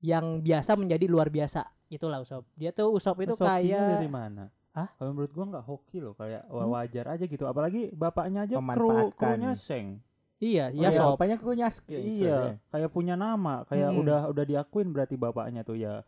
[0.00, 1.68] yang biasa menjadi luar biasa.
[1.92, 4.44] Itulah Usop dia tuh Usop itu hokinya kayak dari mana?
[4.72, 4.88] Hah?
[4.92, 6.70] Kalau menurut gua nggak hoki loh, kayak Hmm?
[6.70, 7.44] wajar aja gitu.
[7.44, 9.98] Apalagi bapaknya aja kru krunya Seng.
[10.38, 12.00] iya Oh, ya iya, Sop Bapaknya krunya skill.
[12.00, 14.00] Iya, kayak punya nama, kayak Hmm.
[14.00, 16.00] udah udah diakuin berarti bapaknya tuh ya.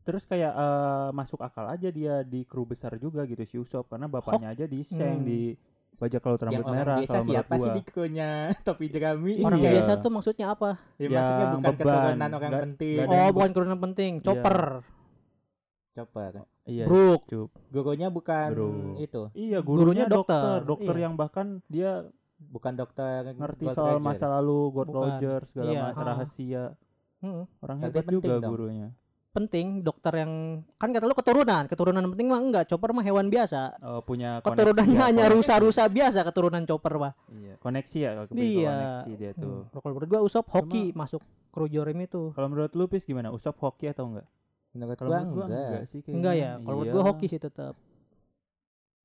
[0.00, 4.06] Terus kayak eh, masuk akal aja dia di kru besar juga gitu si Usop karena
[4.06, 5.26] bapaknya aja di Seng Hmm.
[5.26, 5.52] di
[5.94, 7.74] bajak laut Yang rambut orang merah biasa kalau menurut siapa sih gua.
[7.74, 8.30] di krunya
[8.64, 9.32] topi jerami?
[9.42, 9.70] orang Iya.
[9.74, 11.76] biasa tuh maksudnya apa Ya, maksudnya Yang bukan beban.
[11.76, 12.96] keturunan orang Nggak- penting.
[12.96, 14.56] ada oh yang bukan keturunan penting chopper
[15.98, 16.32] Chopper.
[16.62, 17.50] Iya, Brook Cup.
[17.68, 18.68] Gurunya bukan Bro.
[18.96, 21.02] itu, Iya, Gurunya gurunya, dokter, dokter, dokter iya.
[21.02, 21.90] yang bahkan dia
[22.38, 24.06] bukan dokter ngerti Gold soal Roger.
[24.06, 25.00] masa lalu God Bukan.
[25.10, 26.08] Roger segala Iya, macam ha.
[26.14, 26.64] rahasia.
[27.18, 28.52] Hmm, Orang hebat penting juga dong.
[28.52, 28.88] gurunya.
[29.28, 30.32] penting dokter yang
[30.74, 34.98] kan kata lu keturunan keturunan penting mah enggak chopper mah hewan biasa Oh, punya keturunannya
[34.98, 38.66] ya, hanya rusa-rusa biasa keturunan chopper mah Iya, koneksi ya kalau Iya.
[38.66, 39.62] koneksi dia tuh.
[39.62, 43.30] Hmm, kalau menurut gua Usop hoki masuk kru Jorim itu Kalau menurut lu Pis gimana?
[43.30, 44.26] Usop hoki atau enggak?
[44.78, 45.66] Menurut gua menurut gua enggak.
[45.68, 46.16] enggak sih kayaknya.
[46.16, 47.08] enggak ya kalau menurut gua Iya.
[47.10, 47.74] hoki sih tetap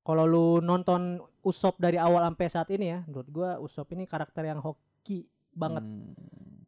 [0.00, 1.02] kalau lu nonton
[1.40, 5.82] Usop dari awal sampai saat ini ya menurut gua Usop ini karakter yang hoki banget
[5.82, 6.14] Hmm.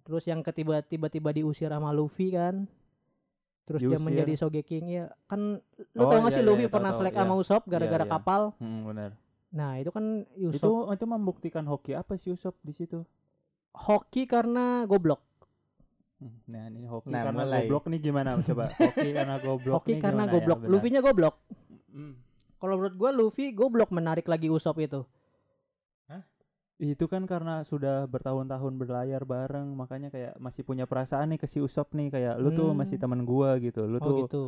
[0.03, 2.67] terus yang ketiba tiba-tiba diusir sama Luffy kan
[3.65, 4.05] terus dia Diusir.
[4.05, 5.59] menjadi Sogeking ya kan
[5.91, 7.21] lu Oh, tau gak iya, sih iya, Luffy iya, pernah selek iya.
[7.21, 8.11] sama Usop gara-gara iya.
[8.11, 9.11] kapal Hmm, benar.
[9.49, 10.05] Nah, itu kan
[10.35, 13.01] Itu Usopp itu membuktikan hoki apa sih Usop di situ?
[13.73, 15.19] hoki karena goblok.
[16.17, 17.59] Hmm, Nah, ini hoki Nah, karena mulai.
[17.61, 18.65] goblok nih gimana coba?
[18.81, 20.33] Hoki karena goblok hoki nih karena ya?
[20.33, 20.59] goblok.
[20.59, 20.71] Benar.
[20.73, 21.35] Luffy-nya goblok.
[21.89, 22.15] Hmm.
[22.57, 25.05] Kalau menurut gua Luffy goblok menarik lagi Usopp itu.
[26.79, 31.57] Itu kan karena sudah bertahun-tahun berlayar bareng, makanya kayak masih punya perasaan nih ke si
[31.57, 32.77] Usop nih kayak lu tuh Hmm.
[32.77, 33.81] masih teman gua gitu.
[33.83, 34.45] Lu Oh tuh gitu.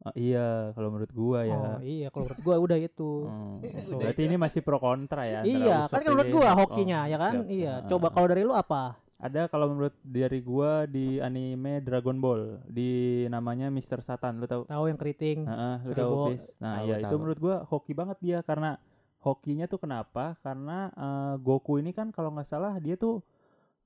[0.00, 1.58] Ah, iya kalau menurut gua ya.
[1.58, 3.10] Oh iya, kalau menurut gua udah itu.
[3.26, 3.58] Hmm.
[3.84, 5.42] So- Berarti ini masih pro kontra ya.
[5.42, 7.34] Iya, kan kalau menurut gua Oh, hokinya ya kan?
[7.36, 7.46] siap.
[7.48, 7.72] Iya.
[7.76, 7.88] Ah.
[7.88, 8.94] Coba kalau dari lu apa?
[9.22, 12.90] Ada kalau menurut dari gua di anime Dragon Ball di
[13.30, 14.02] namanya Mr.
[14.02, 14.66] Satan, lu tahu?
[14.66, 15.46] Tahu yang keriting?
[15.46, 16.26] Heeh, lu Keribo.
[16.26, 16.34] tahu?
[16.58, 17.18] Nah, Tahu, ya itu tahu.
[17.22, 18.82] menurut gua hoki banget dia karena
[19.22, 20.34] hokinya tuh kenapa?
[20.42, 23.22] Karena eh, Goku ini kan kalau nggak salah dia tuh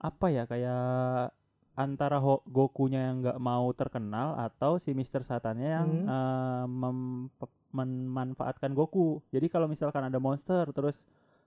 [0.01, 1.30] apa ya kayak
[1.76, 5.20] antara ho- Gokunya yang nggak mau terkenal atau si Mr.
[5.20, 6.09] Satannya yang Hmm.
[6.09, 7.28] eh, mem-
[7.70, 9.20] memanfaatkan Goku.
[9.28, 11.05] Jadi kalau misalkan ada monster terus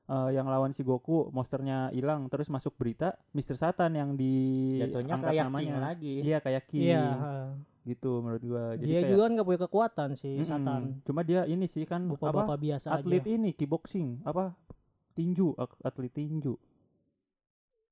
[0.09, 3.55] eh, yang lawan si Goku monsternya hilang terus masuk berita Mr.
[3.55, 4.33] Satan yang di
[4.81, 5.61] Jatuhnya angkat kayak namanya.
[5.69, 6.15] King lagi.
[6.25, 7.05] Iya kayak King Iya.
[7.85, 8.65] gitu menurut gua.
[8.75, 10.49] Jadi Dia kayak juga kan nggak punya kekuatan sih Mm-mm.
[10.49, 10.81] Satan.
[11.05, 13.31] Cuma dia ini sih kan apa Bapak-bapak biasa atlet aja.
[13.33, 14.53] ini kickboxing apa
[15.13, 16.53] tinju atlet tinju.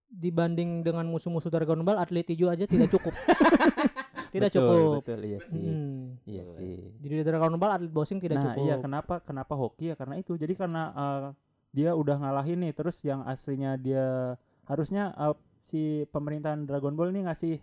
[0.07, 3.11] Dibanding dengan musuh-musuh Dragon Ball, atlet tinju aja tidak cukup.
[4.33, 4.91] tidak betul, cukup.
[5.03, 5.59] Betul iya sih.
[5.67, 6.15] Hmm.
[6.23, 6.79] Iya sih.
[7.03, 8.63] Jadi di Dragon Ball atlet boxing tidak nah, cukup.
[8.63, 10.39] iya kenapa kenapa hoki ya karena itu.
[10.39, 11.27] Jadi karena eh,
[11.77, 14.33] dia udah ngalahin nih terus yang aslinya dia
[14.65, 17.59] harusnya eh, si pemerintahan Dragon Ball ini ngasih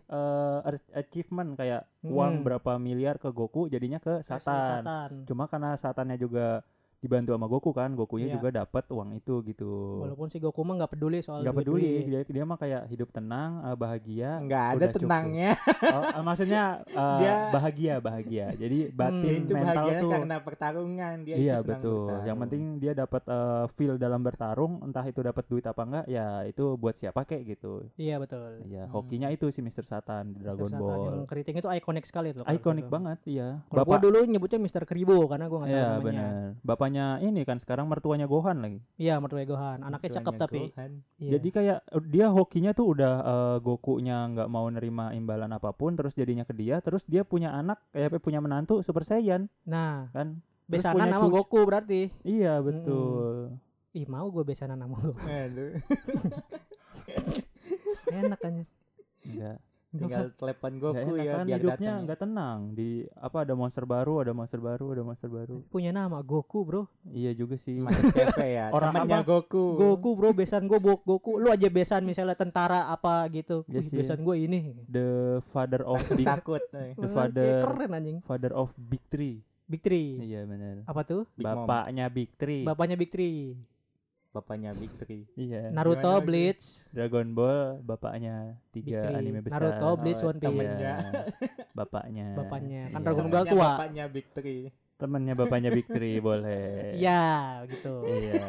[0.61, 2.45] ar- achievement kayak uang Hmm.
[2.45, 4.85] berapa miliar ke Goku jadinya ke Satan.
[4.85, 5.11] Satan.
[5.25, 6.61] Cuma karena Satannya juga
[7.05, 8.35] dibantu sama Goku kan, Gokunya Iya.
[8.35, 10.01] juga dapat uang itu gitu.
[10.01, 13.61] Walaupun si Goku mah nggak peduli soal nggak peduli dia, dia mah kayak hidup tenang
[13.63, 15.51] eh, bahagia Enggak ada tenangnya.
[15.85, 16.63] oh, eh, maksudnya
[16.97, 19.41] eh, Dia- bahagia bahagia jadi batin Hmm.
[19.43, 22.41] itu mental tuh karena pertarungan dia iya itu senang betul yang bertarung.
[22.41, 26.65] penting dia dapat eh, feel dalam bertarung entah itu dapat duit apa enggak ya itu
[26.75, 28.65] buat siapa kek gitu Iya betul.
[28.65, 28.95] ya Hmm.
[28.95, 29.85] hokinya itu si Mr.
[29.85, 30.67] Satan di Dragon.
[30.67, 32.43] Satan Ball Yang keriting itu ikonik sekali tuh.
[32.43, 32.93] kalau ikonik gitu.
[32.93, 34.83] banget iya Kalau gua bapak dulu nyebutnya Mr.
[34.85, 36.03] Keribo karena gua nggak tahu Iya namanya.
[36.07, 36.33] benar
[36.65, 39.83] bapaknya ini kan sekarang mertuanya Gohan lagi Iya, mertua Gohan.
[39.83, 40.61] Anaknya cakep Tuanya tapi.
[40.71, 40.91] Gohan.
[41.19, 41.31] Iya.
[41.37, 46.15] Jadi kayak dia hokinya tuh udah eh, Gokunya nggak mau nerima imbalan apa pun, terus
[46.15, 50.39] jadinya ke dia, terus dia punya anak, eh punya menantu Super Saiyan nah, kan?
[50.71, 51.33] Terus besanan cucu.
[51.35, 52.03] Goku berarti.
[52.25, 53.59] Iya betul.
[53.95, 55.23] Ih, mau gue besanan sama Goku.
[55.27, 55.73] Aduh,
[58.19, 58.55] Enak kan.
[59.25, 59.59] Enggak,
[59.95, 62.03] tinggal telepon Goku ya kan biar hidupnya ya.
[62.03, 62.59] nggak tenang.
[62.73, 65.63] Di apa ada monster baru, ada monster baru, ada monster baru.
[65.67, 66.83] Punya nama Goku, Bro.
[67.07, 67.79] Iya juga sih.
[68.11, 68.71] Cafe ya.
[68.77, 69.23] Orang apa?
[69.23, 69.79] Goku.
[69.79, 71.37] Goku, Bro, besan gue Goku.
[71.37, 73.63] Lu aja besan misalnya tentara apa gitu.
[73.65, 74.61] Iya Wih, besan gue ini.
[74.85, 75.07] The
[75.49, 76.61] father of big takut.
[76.73, 76.93] eh.
[76.95, 78.19] The Wah, father- keren anjing.
[78.21, 79.41] father of big three.
[79.65, 80.21] Big Three.
[80.21, 80.85] Iya benar.
[80.85, 81.25] Apa tuh?
[81.33, 81.65] Big Mom.
[81.65, 82.69] Bapaknya big three.
[82.69, 83.57] Bapaknya Big Three.
[84.35, 85.23] Bapaknya Big Three.
[85.39, 85.71] iya.
[85.71, 86.27] Naruto, Gimana lagi?
[86.27, 88.35] Bleach, Dragon Ball bapaknya
[88.69, 89.63] tiga anime besar.
[89.63, 90.45] Naruto, Bleach, Oh, One Piece.
[90.45, 90.75] temennya.
[90.75, 90.97] Iya,
[91.79, 92.27] bapaknya.
[92.35, 92.83] Bapaknya.
[92.85, 93.05] Kan Iya.
[93.07, 93.71] Dragon Ball tua.
[93.79, 94.63] Bapaknya Big Three.
[94.95, 96.99] Temennya bapaknya Big Three boleh.
[96.99, 97.23] Iya,
[97.71, 97.95] gitu.
[98.03, 98.43] Iya.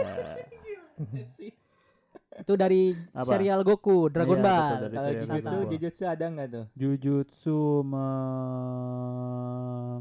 [2.35, 3.31] Itu dari Apa?
[3.31, 4.71] serial Goku, Dragon Iya, Ball.
[4.89, 5.69] Kalau Jujutsu, Ball.
[5.69, 6.65] Jujutsu ada nggak tuh?
[6.73, 8.07] Jujutsu me...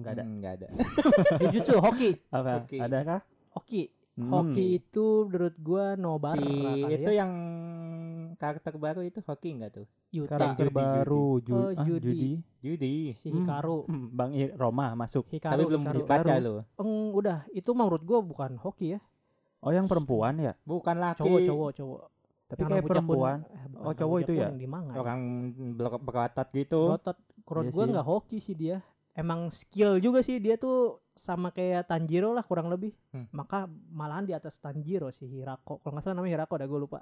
[0.01, 0.23] nggak ada.
[0.25, 0.69] Hmm, nggak ada.
[1.41, 2.11] Jujutsu, hoki.
[2.29, 2.53] Apa?
[2.59, 2.79] Hoki.
[2.81, 3.21] Ada kah?
[3.53, 3.83] Hoki.
[4.15, 4.31] Hmm.
[4.31, 6.47] Hoki itu menurut gua Nobara si
[6.95, 7.19] itu ya.
[7.21, 7.33] yang
[8.35, 9.87] karakter baru itu hoki nggak tuh?
[10.09, 12.07] Yuta, karakter Judi, baru Ju Oh, ah, Judi.
[12.07, 12.33] Judi.
[12.61, 12.95] Judi.
[13.13, 13.43] si Hmm.
[13.43, 13.79] Hikaru.
[13.85, 15.27] Hmm, Bang I- Roma masuk.
[15.29, 15.99] Hikaru, Tapi belum Hikaru.
[16.01, 16.45] dibaca Hikaru.
[16.47, 16.63] loh.
[16.77, 19.01] Eng, udah, itu menurut gua bukan hoki ya.
[19.59, 20.53] Oh yang perempuan ya?
[20.63, 21.19] Bukan laki.
[21.21, 22.03] Cowok, cowok, cowok.
[22.45, 23.37] Tapi Yang kayak kun- perempuan.
[23.43, 24.49] eh, bukan, Oh, cowok itu ya?
[24.49, 24.95] Di manga.
[24.95, 25.21] Orang
[25.73, 26.81] ber- berotot gitu.
[26.89, 27.19] Rotot.
[27.45, 27.91] Menurut Iya gua sih.
[27.91, 28.79] nggak hoki sih dia.
[29.15, 32.91] Emang skill juga sih dia tuh sama kayak Tanjiro lah kurang lebih.
[33.11, 33.31] Hmm.
[33.31, 35.79] Maka malahan di atas Tanjiro si Hirako.
[35.79, 37.01] Kalau nggak salah namanya Hirako dah gue lupa.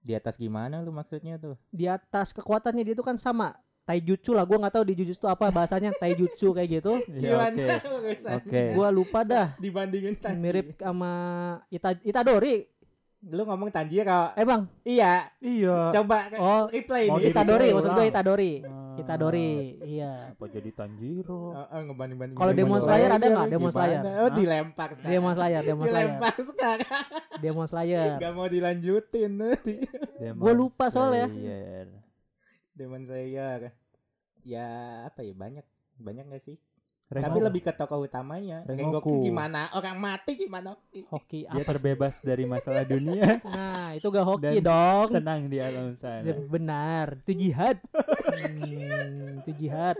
[0.00, 1.54] Di atas gimana lu maksudnya tuh?
[1.68, 4.42] Di atas kekuatannya dia tuh kan sama taijutsu lah.
[4.42, 6.98] Gua nggak tahu di jujutsu itu apa bahasanya taijutsu kayak gitu.
[7.12, 7.64] Iya oke.
[8.00, 8.32] urusan?
[8.36, 8.62] Oke.
[8.74, 9.54] Gua lupa dah.
[9.56, 10.42] Dibandingin Tanjiro.
[10.42, 11.12] Mirip sama
[11.68, 12.66] Ita Itadori.
[13.22, 14.32] Lu ngomong Tanjiro.
[14.32, 15.30] Eh bang, Iya.
[15.38, 15.92] Iya.
[15.92, 17.22] Coba Oh, replay mau nih.
[17.22, 18.10] di- Itadori Itadori maksud gue ulang.
[19.10, 19.50] Itadori.
[19.50, 20.12] Ah, iya.
[20.30, 21.50] Apa jadi Tanjiro?
[21.50, 22.38] Oh, oh, ngebanding-banding.
[22.38, 23.48] Kalau Demon Slayer ada nggak?
[23.50, 23.72] Demon?
[23.74, 24.00] Slayer?
[24.22, 25.10] Oh, dilempar sekarang.
[25.10, 27.04] Demon Slayer, Demon Slayer, Dilempar sekarang.
[27.42, 28.10] Demon Slayer.
[28.22, 29.74] Gak mau dilanjutin nanti.
[30.38, 31.26] Gua lupa soalnya.
[32.78, 33.74] Demon Slayer.
[34.46, 34.68] Ya
[35.04, 35.66] apa ya banyak
[36.00, 36.56] banyak gak sih?
[37.10, 37.26] Rengoku.
[37.26, 38.62] Tapi lebih ke tokoh utamanya.
[38.62, 39.10] Rengoku.
[39.10, 39.66] Rengoku gimana?
[39.74, 40.78] Orang mati gimana?
[41.10, 41.66] Hoki dia apa?
[41.66, 45.08] terbebas dari masalah dunia Nah, itu gak hoki Dan dong.
[45.10, 47.82] tenang di alam sana Ya, Benar, itu jihad.
[48.30, 49.98] Hmm, itu jihad.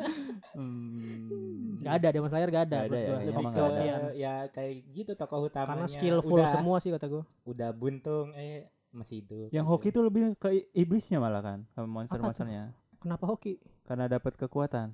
[0.54, 1.82] Hmm.
[1.82, 2.78] Gak ada Demon Slayer gak ada.
[2.78, 4.00] Nggak ada ya, iya, Lebih ke hokian.
[4.14, 5.70] ya kayak gitu tokoh utamanya.
[5.74, 7.22] Karena skillful udah, semua sih kata gue.
[7.42, 9.50] Udah buntung eh masih hidup.
[9.50, 9.72] yang gitu.
[9.72, 13.62] hoki itu lebih ke iblisnya malah kan sama monster-monsternya Kenapa hoki?
[13.86, 14.90] karena dapat kekuatan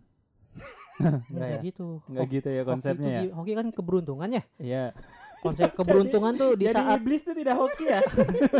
[1.00, 1.60] Enggak Enggak ya?
[1.62, 1.88] gitu.
[2.06, 4.42] Enggak gitu ya hoki konsepnya itu ya Hoki kan keberuntungan ya.
[4.56, 4.84] iya
[5.38, 8.00] Konsep keberuntungan tuh di jadi saat iblis itu tidak hoki ya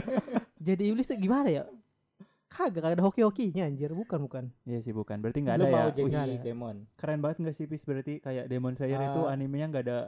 [0.68, 1.64] jadi iblis tuh gimana ya?
[2.46, 4.44] Kagak kagak ada hoki-hokinya anjir, bukan bukan.
[4.62, 6.76] iya sih bukan berarti nggak Lu ada ya mau Wih, jadi demon.
[6.94, 9.30] keren banget nggak sih Pis berarti kayak Demon Slayer itu Ah.
[9.30, 9.98] animenya nggak ada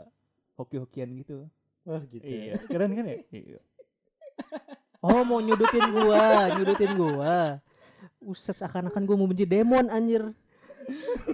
[0.55, 1.51] hoki-hokian gitu
[1.83, 2.23] Wah gitu.
[2.23, 3.59] iya keren kan ya iya.
[4.99, 6.23] Oh, mau nyudutin gua,
[6.53, 7.59] nyudutin gua.
[8.21, 10.35] Uses akan-akan gua mau benci demon anjir.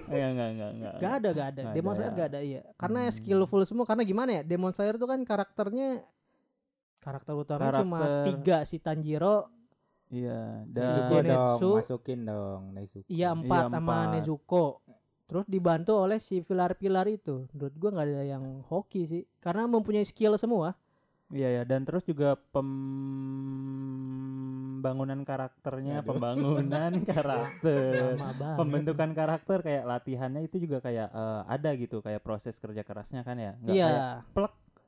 [0.05, 0.93] Enggak, enggak, enggak, enggak.
[0.97, 1.59] Gak ada, gak ada.
[1.61, 2.15] Nggak Demon ada Slayer ya.
[2.15, 2.61] gak ada iya.
[2.75, 3.13] Karena Hmm.
[3.13, 3.85] skillful semua.
[3.85, 4.41] Karena gimana ya?
[4.41, 5.87] Demon Slayer tuh kan karakternya
[6.99, 9.37] karakter utamanya cuma Karakter- tiga si Tanjiro,
[10.07, 11.65] Iya, dan Genetsu.
[11.65, 13.05] dong, masukin dong Nezuko.
[13.07, 14.11] iya empat sama empat.
[14.15, 14.65] Nezuko.
[15.25, 17.49] Terus dibantu oleh si pilar-pilar itu.
[17.51, 19.23] Menurut gua nggak ada yang hoki sih.
[19.39, 20.77] Karena mempunyai skill semua.
[21.33, 22.37] Iya ya, dan terus juga
[24.85, 26.13] pembangunan karakternya, Aduh.
[26.13, 28.21] pembangunan karakter.
[28.59, 33.37] Pembentukan karakter kayak latihannya itu juga kayak eh, ada gitu, kayak proses kerja kerasnya kan
[33.41, 33.53] ya.
[33.65, 34.05] Iya, kayak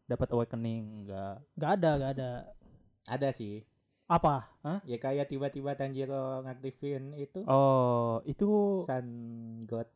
[0.08, 1.42] dapat awakening, enggak.
[1.58, 2.32] nggak ada, nggak ada.
[3.08, 3.64] Ada sih.
[4.08, 4.48] Apa?
[4.88, 8.48] Ya kayak tiba-tiba Tanjiro ngaktifin itu Oh, itu
[8.88, 9.08] Sun
[9.68, 9.88] God.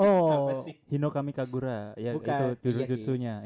[0.00, 0.64] Oh?
[0.92, 2.96] Hinokami Kagura, ya Bukan, itu iya sih.
[2.96, 3.44] jutsunya,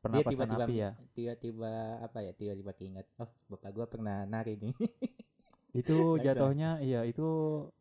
[0.00, 0.90] Dia Pernapasan tiba-tiba api ya.
[1.12, 2.32] tiba-tiba apa ya?
[2.32, 3.04] Tiba-tiba keinget.
[3.20, 4.72] Oh, bapak gua pernah nari nih.
[5.76, 7.22] Itu Nggak jatuhnya iya itu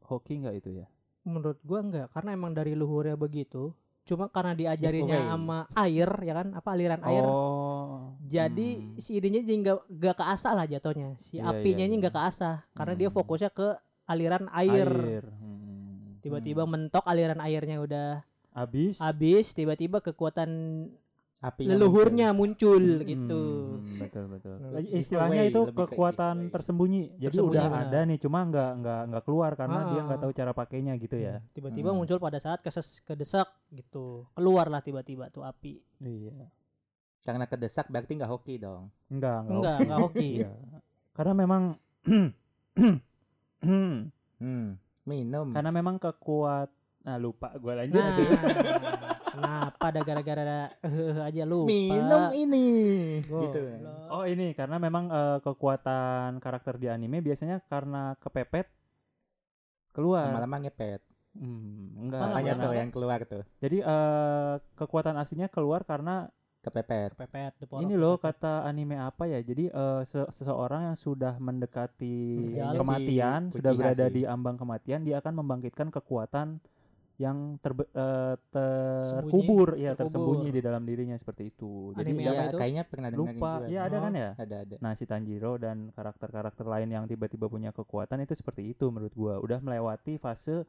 [0.03, 0.85] hoki nggak itu ya?
[1.21, 2.07] menurut gua enggak.
[2.11, 3.71] Karena emang dari luhurnya begitu.
[4.03, 6.47] Cuma karena diajarinnya sama air, ya kan?
[6.53, 7.21] Apa aliran air?
[7.23, 8.17] Oh.
[8.25, 8.97] Jadi hmm.
[8.97, 11.15] si idenya jadi nggak nggak keasah lah jatuhnya.
[11.21, 12.01] Si Iya, apinya iya, ini iya.
[12.03, 13.15] nggak keasah karena dia Hmm.
[13.15, 13.67] fokusnya ke
[14.05, 14.89] aliran air.
[15.23, 16.17] Hmm.
[16.19, 16.71] Tiba-tiba Hmm.
[16.73, 18.07] mentok aliran airnya udah
[18.51, 20.49] habis habis, tiba-tiba kekuatan
[21.39, 23.41] Apinya leluhurnya muncul, Hmm, gitu.
[23.95, 24.59] betul betul.
[24.59, 27.15] Giveaway, Istilahnya itu kekuatan tersembunyi.
[27.15, 27.87] Jadi Tersembunyi, udah benar.
[27.87, 30.23] ada nih, cuma nggak nggak nggak keluar karena dia nggak Ah.
[30.27, 31.39] tahu cara pakainya gitu ya.
[31.49, 31.97] Tiba-tiba Hmm.
[31.97, 34.27] muncul pada saat keses kedesak gitu.
[34.33, 35.79] Keluarlah tiba-tiba tuh api.
[35.97, 36.51] Iya.
[37.19, 38.91] Karena kedesak berarti nggak hoki dong.
[39.07, 39.55] Enggak, enggak.
[39.55, 39.83] Enggak, hoki.
[39.85, 40.29] enggak hoki.
[40.35, 40.51] Iya.
[41.13, 41.63] Karena memang
[43.59, 44.79] Hmm.
[45.01, 45.47] Minum.
[45.51, 46.67] karena memang kekuat
[46.99, 47.95] Nah, lupa gue lanjut.
[47.95, 48.11] Nah,
[49.33, 51.69] kenapa ada gara-gara eh, aja lupa.
[51.69, 52.67] Minum ini.
[53.25, 53.53] Goblok.
[53.53, 53.59] Gitu.
[54.09, 58.67] Oh ini karena memang eh, kekuatan karakter di anime biasanya karena kepepet
[59.93, 60.33] keluar.
[60.33, 61.01] Lama-lama ngepet.
[61.37, 62.19] Hmm, enggak.
[62.19, 63.43] Apa Makanya tuh yang keluar tuh.
[63.61, 66.27] Jadi eh, kekuatan aslinya keluar karena
[66.59, 67.15] Kepepet.
[67.15, 69.39] Pepet, the power ini loh kata anime apa ya?
[69.39, 69.71] Jadi
[70.03, 76.59] se- seseorang yang sudah mendekati kematian, sudah berada di ambang kematian, dia akan membangkitkan kekuatan
[77.19, 79.99] yang terbe- eh, terkubur, ya terkubur.
[79.99, 81.91] tersembunyi di dalam dirinya seperti itu.
[81.93, 82.57] Jadi Anime Ya, apa itu?
[82.57, 83.51] kayaknya pernah dengar lupa.
[83.59, 83.67] juga.
[83.67, 84.01] Ya ada Oh.
[84.01, 84.29] kan ya?
[84.33, 84.75] Ada ada.
[84.77, 89.35] Nah si Tanjiro dan karakter-karakter lain yang tiba-tiba punya kekuatan itu seperti itu menurut gua
[89.37, 90.63] udah melewati fase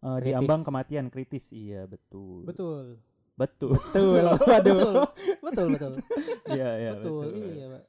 [0.00, 0.36] uh, di Kritis.
[0.36, 2.98] ambang kematian kritis iya betul Betul.
[3.32, 4.26] betul Betul.
[4.50, 4.74] Waduh.
[4.76, 4.94] Betul.
[5.40, 5.92] Betul, betul.
[6.50, 7.22] iya iya betul.
[7.24, 7.82] betul Iya, Pak.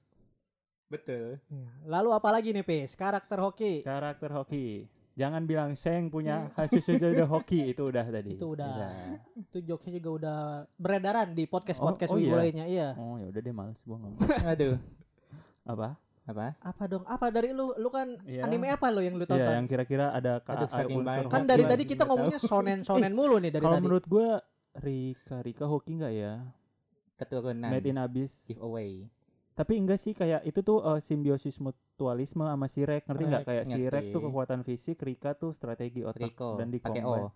[0.88, 1.28] Betul.
[1.44, 1.68] Iya.
[1.88, 2.94] Lalu apa lagi nih, Pis?
[2.94, 3.82] Karakter hoki.
[3.82, 8.74] karakter hoki jangan bilang Seng punya hasil saja hoki itu udah tadi Itu udah.
[9.36, 10.40] Itu jokesnya juga udah
[10.76, 12.34] beredaran di podcast-podcast Oh, oh iya?
[12.36, 12.66] lainnya.
[12.66, 12.88] Iya.
[12.96, 14.20] oh ya udah deh males gua ngomong
[14.52, 14.76] Aduh.
[15.64, 16.56] apa Apa?
[16.58, 17.04] Apa dong?
[17.04, 17.76] Apa dari lu?
[17.76, 18.44] Lu kan Iya.
[18.44, 19.54] anime apa lo yang lu Iya tonton?
[19.54, 21.30] yang kira-kira ada Aduh, ada saking unsur banyak.
[21.30, 23.84] kan dari tadi kita ngomongnya sonen-sonen mulu nih dari kalau tadi.
[23.84, 24.40] menurut gua
[24.74, 26.34] Rika Rika hoki nggak ya
[27.14, 27.70] Keturunan.
[27.70, 29.06] Made in Abyss Giveaway.
[29.54, 33.50] Tapi enggak sih kayak itu tuh eh, simbiosis mutualisme sama si Rek ngerti nggak Rek,
[33.50, 34.28] kayak si Rek tuh ngerti.
[34.34, 36.58] kekuatan fisik, Rika tuh strategi otak Riko.
[36.58, 36.82] dan di.
[36.82, 37.30] O.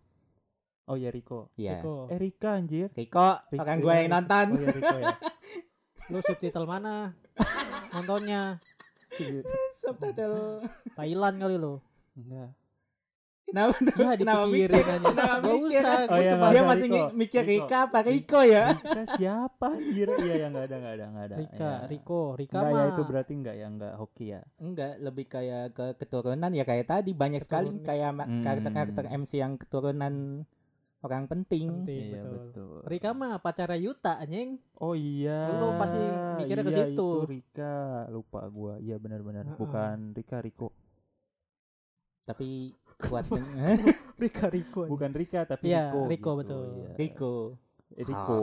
[0.87, 1.53] Oh ya Riko.
[1.59, 1.83] Iya.
[1.83, 1.95] Riko.
[2.09, 2.89] Eh Rika anjir.
[2.95, 4.45] Riko, Riko, orang gua yang nonton.
[4.55, 5.15] Oh ya Riko ya.
[6.11, 7.11] Lu subtitle mana?
[7.91, 8.57] Nontonnya
[9.77, 10.65] Subtitle.
[10.95, 11.79] Thailand kali lu.
[12.17, 12.51] Enggak.
[13.47, 13.73] Kenapa?
[13.79, 14.91] Ya Kenapa dipikirin mikir?
[14.91, 15.07] aja.
[15.07, 15.79] Kenapa mikir?
[15.79, 15.95] usah.
[16.03, 16.95] Oh, gua iya, Dia masih Riko.
[16.99, 17.63] mi- mikir Riko.
[17.63, 18.65] Rika apa Riko ya?
[18.77, 20.07] Rika siapa anjir?
[20.11, 21.35] Iya ya enggak ada enggak ada enggak ada.
[21.37, 21.87] Rika, Ya.
[21.87, 22.87] Riko, Rika Enggak ya mah.
[22.89, 24.41] itu berarti enggak ya enggak hoki ya.
[24.57, 27.87] Enggak, lebih kayak ke keturunan ya kayak tadi banyak sekali Keturunan.
[27.87, 28.41] kayak Hmm.
[28.41, 30.13] karakter-karakter MC yang keturunan
[30.99, 31.65] orang penting.
[31.81, 32.35] Penting, iya betul.
[32.43, 32.77] betul.
[32.85, 34.59] Rika mah pacarnya Yuta anjing.
[34.75, 35.55] Oh iya.
[35.55, 36.03] Lu pasti
[36.35, 36.91] mikirnya ke Iya, situ.
[36.91, 37.75] Itu Rika,
[38.09, 38.75] lupa gua.
[38.77, 39.45] Iya benar-benar.
[39.45, 39.55] Heeh.
[39.55, 40.67] Bukan Rika Riko.
[42.23, 43.25] Tapi kuat
[44.21, 44.89] Rika Riko.
[44.89, 46.01] Bukan Rika tapi Iya, Riko.
[46.03, 46.63] Riko, gitu, betul.
[46.75, 46.89] iya.
[46.95, 47.33] Riko.
[47.93, 48.39] Rico.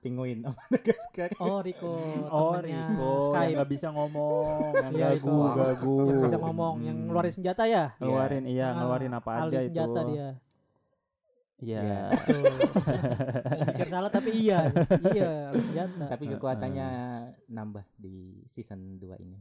[0.00, 1.28] Penguin sama Madagaskar.
[1.38, 1.92] Oh Rico.
[2.26, 3.52] Oh, temennya Rico yang Skype.
[3.52, 5.96] nggak bisa ngomong, yang Iya, gagu, gagu.
[6.00, 7.04] Yang bisa ngomong, yang Hmm.
[7.04, 7.84] ngeluarin senjata ya.
[7.98, 9.66] Ngeluarin iya, Ah, ngeluarin apa aja itu.
[9.68, 10.28] senjata dia.
[11.58, 11.80] Iya.
[11.82, 12.00] Iya.
[12.14, 12.42] Betul.
[12.48, 14.60] Mau mikir salah tapi iya.
[15.10, 16.04] iya, senjata.
[16.06, 16.88] Tapi kekuatannya
[17.48, 18.14] nambah di
[18.46, 19.36] season 2 ini.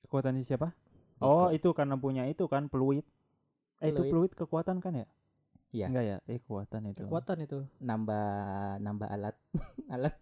[0.00, 0.72] Kekuatannya siapa?
[0.72, 1.22] Rico.
[1.22, 3.06] Oh, itu karena punya itu kan peluit.
[3.78, 4.10] Eh, itu Peluit.
[4.12, 5.06] peluit kekuatan kan ya?
[5.70, 5.86] Iya.
[5.92, 6.16] Enggak ya?
[6.24, 7.00] Eh, kekuatan itu.
[7.04, 8.26] Kekuatan itu Nambah
[8.80, 9.36] nambah alat
[9.94, 10.16] alat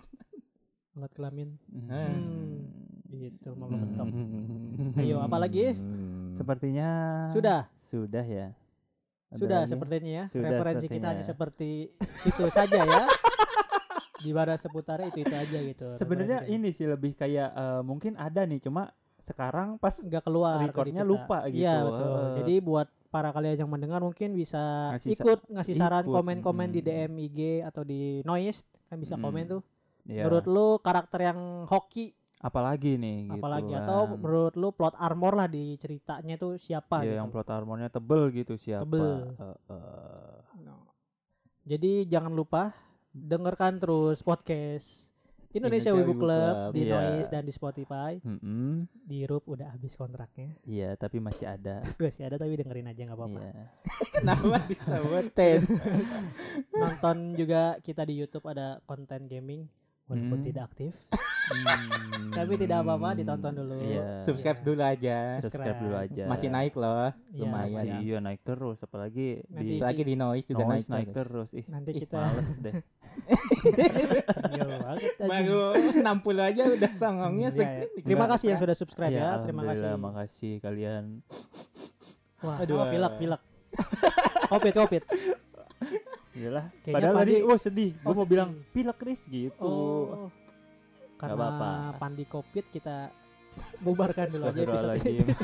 [0.94, 1.54] alat kelamin.
[1.70, 2.66] Hmm.
[3.08, 4.10] Gitu, mau mentok.
[4.10, 4.98] Hmm.
[4.98, 5.70] Ayo, apa lagi?
[5.70, 6.34] Hmm.
[6.34, 6.88] Sepertinya
[7.30, 8.50] Sudah, Sudah ya.
[9.30, 9.70] Ada sudah lagi?
[9.70, 10.24] sepertinya ya.
[10.26, 11.28] Sudah Referensi kita sepertinya hanya ya.
[11.30, 11.70] seperti
[12.22, 13.02] situ saja ya.
[14.18, 15.86] Di mana seputarnya itu itu aja gitu.
[15.94, 18.90] Sebenarnya ini sih lebih kayak eh, mungkin ada nih cuma
[19.24, 21.64] sekarang pas nggak keluar ke di recordnya lupa gitu.
[21.64, 22.06] Iya betul.
[22.06, 22.34] Heeh.
[22.44, 27.08] Jadi buat para kalian yang mendengar mungkin bisa Ngasih ikut ngasih saran komen-komen di mm-mm.
[27.08, 29.52] DM IG atau di Noise kan bisa komen Mm.
[29.56, 29.62] tuh.
[30.04, 30.28] Iya.
[30.28, 32.12] Menurut lu karakter yang hoki
[32.44, 33.88] apalagi nih gitu apalagi kan.
[33.88, 37.16] atau menurut lu plot armor lah di ceritanya tuh siapa Iya, gitu.
[37.24, 38.84] yang plot armornya tebel gitu siapa?
[38.84, 39.32] Tebel.
[39.40, 40.36] Eh, eh.
[40.60, 40.84] No.
[41.64, 42.76] Jadi jangan lupa
[43.16, 45.08] dengarkan terus podcast
[45.54, 46.94] Indonesia, Indonesia Wibu Club Club, di iya.
[46.98, 48.12] Noise dan di Spotify.
[48.20, 48.90] Mm-mm.
[49.06, 50.50] Di Rup udah habis kontraknya.
[50.66, 51.78] Iya, tapi masih ada.
[52.00, 53.40] Gue sih ada tapi dengerin aja nggak apa-apa.
[53.40, 53.64] Iya.
[54.18, 55.60] Kenapa disebutin?
[56.70, 59.66] Nonton juga kita di YouTube ada konten gaming
[60.04, 60.46] walaupun Hmm.
[60.46, 60.92] tidak aktif.
[61.44, 62.32] Hmm.
[62.32, 63.76] Tapi tidak apa-apa, ditonton dulu.
[63.78, 64.18] Iya.
[64.18, 64.64] Subscribe Iya.
[64.64, 65.16] dulu aja.
[65.38, 66.24] Subscribe dulu aja.
[66.26, 67.12] Masih naik loh.
[67.30, 67.68] Iya, Lumayan.
[67.70, 67.98] Masih ya.
[68.00, 71.48] iya naik terus apalagi Nanti di Apalagi di noise juga noise naik, naik terus.
[71.50, 71.50] terus.
[71.54, 72.74] Ih, Nanti ih, kita males deh.
[74.50, 74.66] Iya.
[75.20, 75.62] Baru
[75.94, 76.02] 60
[76.42, 77.86] aja udah songongnya Iya, segini.
[77.86, 78.02] iya.
[78.02, 79.30] Terima kasih yang sudah subscribe Iya, ya.
[79.40, 79.70] Terima kasih.
[79.78, 81.04] alhamdulillah, makasih kalian.
[82.40, 82.76] Wah, Aduh.
[82.76, 83.40] oh, pilek pilek.
[84.48, 85.02] Covid covid.
[86.34, 86.66] Iyalah.
[86.76, 87.90] Kayaknya Padahal tadi Pandi- oh sedih.
[87.94, 88.28] Gue Oh, mau sedih.
[88.28, 89.62] bilang pilek Chris gitu.
[89.62, 90.28] Oh.
[91.24, 91.70] Karena apa-apa.
[91.96, 92.96] pandi covid kita
[93.80, 95.34] bubarkan dulu aja episode ini.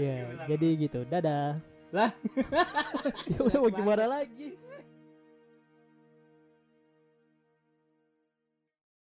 [0.00, 1.00] Iya, jadi gitu.
[1.04, 1.60] Dadah.
[1.92, 2.10] Lah.
[3.32, 4.56] ya udah mau gimana lagi?